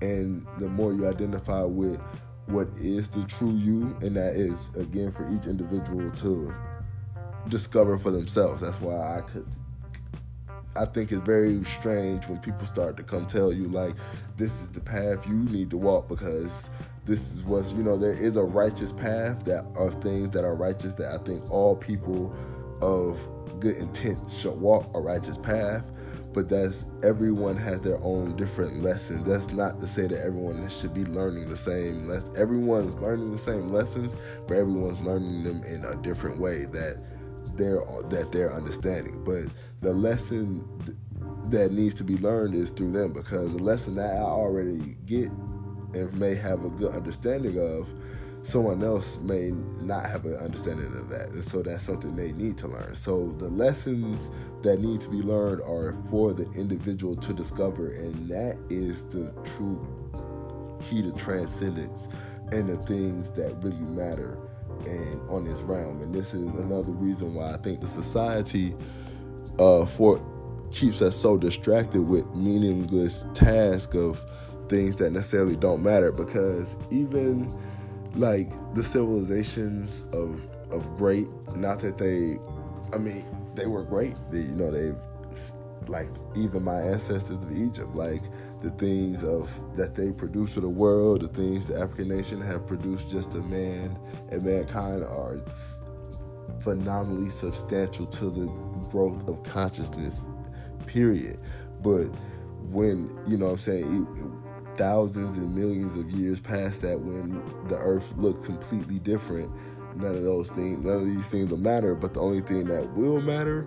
and 0.00 0.46
the 0.58 0.68
more 0.68 0.92
you 0.92 1.08
identify 1.08 1.62
with 1.62 2.00
what 2.48 2.68
is 2.78 3.08
the 3.08 3.22
true 3.24 3.54
you, 3.54 3.96
and 4.00 4.16
that 4.16 4.34
is 4.34 4.70
again 4.76 5.12
for 5.12 5.28
each 5.34 5.46
individual 5.46 6.10
to 6.10 6.54
discover 7.48 7.98
for 7.98 8.10
themselves. 8.10 8.62
That's 8.62 8.80
why 8.80 9.18
I 9.18 9.20
could. 9.20 9.46
I 10.76 10.84
think 10.84 11.10
it's 11.10 11.22
very 11.22 11.62
strange 11.64 12.28
when 12.28 12.38
people 12.38 12.66
start 12.66 12.96
to 12.98 13.02
come 13.02 13.26
tell 13.26 13.52
you 13.52 13.68
like, 13.68 13.96
this 14.36 14.52
is 14.62 14.70
the 14.70 14.80
path 14.80 15.26
you 15.26 15.34
need 15.34 15.70
to 15.70 15.76
walk 15.76 16.08
because 16.08 16.70
this 17.04 17.32
is 17.32 17.42
what's 17.42 17.72
you 17.72 17.82
know 17.82 17.96
there 17.96 18.12
is 18.12 18.36
a 18.36 18.42
righteous 18.42 18.92
path 18.92 19.44
that 19.44 19.64
are 19.76 19.90
things 19.90 20.30
that 20.30 20.44
are 20.44 20.54
righteous 20.54 20.94
that 20.94 21.12
I 21.12 21.18
think 21.18 21.50
all 21.50 21.74
people 21.74 22.34
of 22.80 23.18
good 23.60 23.76
intent 23.76 24.20
should 24.30 24.52
walk 24.52 24.90
a 24.94 25.00
righteous 25.00 25.38
path 25.38 25.84
but 26.32 26.48
that's 26.48 26.86
everyone 27.02 27.56
has 27.56 27.80
their 27.80 27.98
own 28.02 28.36
different 28.36 28.82
lesson. 28.82 29.24
That's 29.24 29.50
not 29.52 29.80
to 29.80 29.86
say 29.86 30.06
that 30.06 30.20
everyone 30.20 30.68
should 30.68 30.94
be 30.94 31.04
learning 31.04 31.48
the 31.48 31.56
same. 31.56 32.06
Le- 32.06 32.22
everyone's 32.36 32.96
learning 32.96 33.32
the 33.32 33.38
same 33.38 33.68
lessons, 33.68 34.16
but 34.46 34.56
everyone's 34.56 35.00
learning 35.00 35.44
them 35.44 35.62
in 35.64 35.84
a 35.84 35.96
different 36.02 36.38
way 36.38 36.66
that 36.66 37.02
they're 37.56 37.82
that 38.10 38.30
they're 38.32 38.52
understanding. 38.52 39.22
But 39.24 39.44
the 39.80 39.92
lesson 39.92 40.64
that 41.50 41.72
needs 41.72 41.94
to 41.94 42.04
be 42.04 42.16
learned 42.18 42.54
is 42.54 42.70
through 42.70 42.92
them 42.92 43.12
because 43.12 43.54
the 43.54 43.62
lesson 43.62 43.94
that 43.96 44.16
I 44.16 44.20
already 44.20 44.96
get 45.06 45.30
and 45.94 46.12
may 46.18 46.34
have 46.34 46.64
a 46.64 46.68
good 46.68 46.94
understanding 46.94 47.58
of 47.58 47.88
someone 48.42 48.82
else 48.82 49.18
may 49.18 49.50
not 49.80 50.06
have 50.06 50.24
an 50.24 50.36
understanding 50.36 50.86
of 50.96 51.08
that. 51.10 51.30
And 51.30 51.44
so 51.44 51.62
that's 51.62 51.84
something 51.84 52.16
they 52.16 52.32
need 52.32 52.56
to 52.58 52.68
learn. 52.68 52.94
So 52.94 53.32
the 53.38 53.48
lessons 53.48 54.30
that 54.62 54.80
need 54.80 55.00
to 55.02 55.08
be 55.08 55.22
learned 55.22 55.62
are 55.62 55.94
for 56.10 56.32
the 56.32 56.50
individual 56.52 57.16
to 57.16 57.32
discover, 57.32 57.92
and 57.92 58.28
that 58.28 58.56
is 58.70 59.04
the 59.04 59.32
true 59.44 59.86
key 60.82 61.02
to 61.02 61.12
transcendence 61.12 62.08
and 62.52 62.68
the 62.68 62.76
things 62.76 63.30
that 63.32 63.54
really 63.62 63.76
matter 63.76 64.38
and 64.86 65.20
on 65.28 65.44
this 65.44 65.60
realm. 65.60 66.00
And 66.02 66.14
this 66.14 66.34
is 66.34 66.42
another 66.42 66.92
reason 66.92 67.34
why 67.34 67.54
I 67.54 67.56
think 67.58 67.80
the 67.80 67.86
society 67.86 68.74
uh, 69.58 69.84
for 69.84 70.22
keeps 70.70 71.02
us 71.02 71.16
so 71.16 71.36
distracted 71.36 72.02
with 72.02 72.26
meaningless 72.34 73.26
tasks 73.34 73.96
of 73.96 74.24
things 74.68 74.96
that 74.96 75.10
necessarily 75.10 75.56
don't 75.56 75.82
matter 75.82 76.12
because 76.12 76.76
even 76.90 77.50
like 78.14 78.50
the 78.74 78.82
civilizations 78.82 80.04
of 80.12 80.40
of 80.70 80.96
great 80.96 81.26
not 81.56 81.80
that 81.80 81.98
they 81.98 82.38
i 82.94 82.98
mean 82.98 83.24
they 83.54 83.66
were 83.66 83.82
great. 83.82 84.14
They, 84.30 84.40
you 84.40 84.54
know 84.54 84.70
they've 84.70 85.00
like 85.88 86.08
even 86.36 86.62
my 86.62 86.80
ancestors 86.80 87.42
of 87.42 87.52
egypt 87.52 87.94
like 87.94 88.22
the 88.62 88.70
things 88.72 89.24
of 89.24 89.50
that 89.76 89.94
they 89.94 90.10
produce 90.10 90.54
to 90.54 90.60
the 90.60 90.68
world 90.68 91.22
the 91.22 91.28
things 91.28 91.66
the 91.66 91.78
african 91.80 92.08
nation 92.08 92.40
have 92.40 92.66
produced 92.66 93.08
just 93.08 93.34
a 93.34 93.42
man 93.42 93.98
and 94.30 94.44
mankind 94.44 95.02
are 95.02 95.40
phenomenally 96.60 97.30
substantial 97.30 98.06
to 98.06 98.30
the 98.30 98.46
growth 98.90 99.26
of 99.28 99.42
consciousness 99.44 100.28
period. 100.86 101.40
But 101.82 102.06
when 102.70 103.16
you 103.26 103.38
know 103.38 103.46
what 103.46 103.52
i'm 103.52 103.58
saying 103.58 104.06
thousands 104.78 105.36
and 105.36 105.54
millions 105.54 105.96
of 105.96 106.10
years 106.10 106.40
past 106.40 106.80
that 106.82 106.98
when 106.98 107.42
the 107.68 107.76
earth 107.76 108.14
looked 108.16 108.44
completely 108.44 108.98
different. 109.00 109.50
None 109.96 110.14
of 110.14 110.22
those 110.22 110.48
things 110.50 110.84
none 110.84 111.00
of 111.00 111.06
these 111.06 111.26
things 111.26 111.50
will 111.50 111.58
matter 111.58 111.94
but 111.94 112.14
the 112.14 112.20
only 112.20 112.40
thing 112.40 112.64
that 112.66 112.88
will 112.94 113.20
matter 113.20 113.66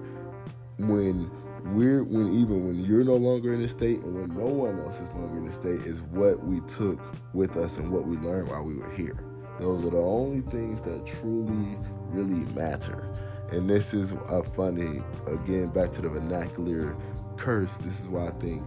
when 0.78 1.30
we're 1.66 2.04
when 2.04 2.34
even 2.34 2.66
when 2.66 2.84
you're 2.86 3.04
no 3.04 3.16
longer 3.16 3.54
in 3.54 3.62
a 3.62 3.68
state 3.68 4.00
and 4.02 4.16
when 4.16 4.38
no 4.38 4.46
one 4.46 4.80
else 4.80 4.96
is 4.96 5.14
longer 5.14 5.40
in 5.40 5.48
a 5.48 5.54
state 5.54 5.86
is 5.86 6.02
what 6.02 6.44
we 6.44 6.62
took 6.62 7.00
with 7.34 7.58
us 7.58 7.78
and 7.78 7.92
what 7.92 8.06
we 8.06 8.16
learned 8.18 8.48
while 8.48 8.64
we 8.64 8.76
were 8.76 8.92
here. 8.92 9.24
Those 9.60 9.86
are 9.86 9.90
the 9.90 9.98
only 9.98 10.42
things 10.42 10.82
that 10.82 11.06
truly 11.06 11.76
really 12.10 12.46
matter. 12.54 13.14
And 13.52 13.70
this 13.70 13.94
is 13.94 14.14
a 14.14 14.44
funny 14.44 15.04
again 15.28 15.68
back 15.68 15.92
to 15.94 16.02
the 16.02 16.10
vernacular 16.10 16.96
curse. 17.36 17.78
This 17.78 18.00
is 18.00 18.08
why 18.08 18.28
i 18.28 18.32
think 18.32 18.64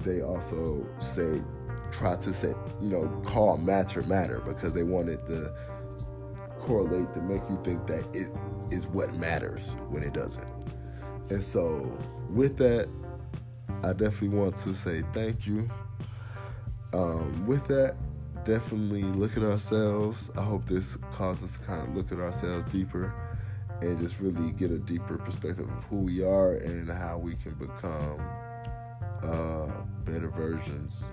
they 0.00 0.22
also 0.22 0.86
say 0.98 1.42
try 1.92 2.16
to 2.16 2.34
say, 2.34 2.54
you 2.80 2.88
know, 2.88 3.08
call 3.24 3.56
matter 3.58 4.02
matter 4.02 4.40
because 4.40 4.72
they 4.72 4.82
wanted 4.82 5.26
to 5.28 5.52
correlate 6.60 7.12
to 7.14 7.22
make 7.22 7.42
you 7.48 7.58
think 7.64 7.86
that 7.86 8.04
it 8.14 8.30
is 8.70 8.86
what 8.86 9.14
matters 9.14 9.76
when 9.88 10.02
it 10.02 10.12
doesn't. 10.12 10.50
And 11.30 11.42
so, 11.42 11.96
with 12.30 12.56
that, 12.58 12.88
I 13.82 13.92
definitely 13.92 14.36
want 14.38 14.56
to 14.58 14.74
say 14.74 15.02
thank 15.12 15.46
you. 15.46 15.68
Um, 16.92 17.46
with 17.46 17.66
that, 17.68 17.96
definitely 18.44 19.02
look 19.02 19.36
at 19.36 19.42
ourselves. 19.42 20.30
I 20.36 20.42
hope 20.42 20.66
this 20.66 20.96
caused 21.12 21.44
us 21.44 21.58
to 21.58 21.58
kind 21.60 21.82
of 21.88 21.94
look 21.94 22.12
at 22.12 22.18
ourselves 22.18 22.70
deeper 22.72 23.14
and 23.80 23.98
just 23.98 24.18
really 24.20 24.52
get 24.52 24.70
a 24.70 24.78
deeper 24.78 25.18
perspective 25.18 25.68
of 25.68 25.84
who 25.84 25.98
we 26.00 26.24
are 26.24 26.54
and 26.54 26.88
how 26.88 27.18
we 27.18 27.36
can 27.36 27.52
become 27.54 28.20
uh, 29.22 29.66
better 30.04 30.28
versions 30.28 31.04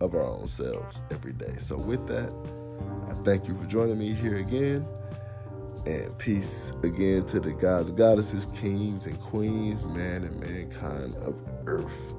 of 0.00 0.14
our 0.14 0.24
own 0.24 0.46
selves 0.46 1.02
every 1.10 1.32
day. 1.32 1.54
So, 1.58 1.76
with 1.76 2.06
that, 2.08 2.32
I 3.08 3.14
thank 3.22 3.48
you 3.48 3.54
for 3.54 3.66
joining 3.66 3.98
me 3.98 4.12
here 4.12 4.36
again. 4.36 4.86
And 5.86 6.16
peace 6.18 6.72
again 6.82 7.24
to 7.26 7.40
the 7.40 7.52
gods, 7.52 7.90
goddesses, 7.90 8.46
kings, 8.46 9.06
and 9.06 9.20
queens, 9.20 9.84
man, 9.84 10.24
and 10.24 10.40
mankind 10.40 11.14
of 11.16 11.40
earth. 11.66 12.14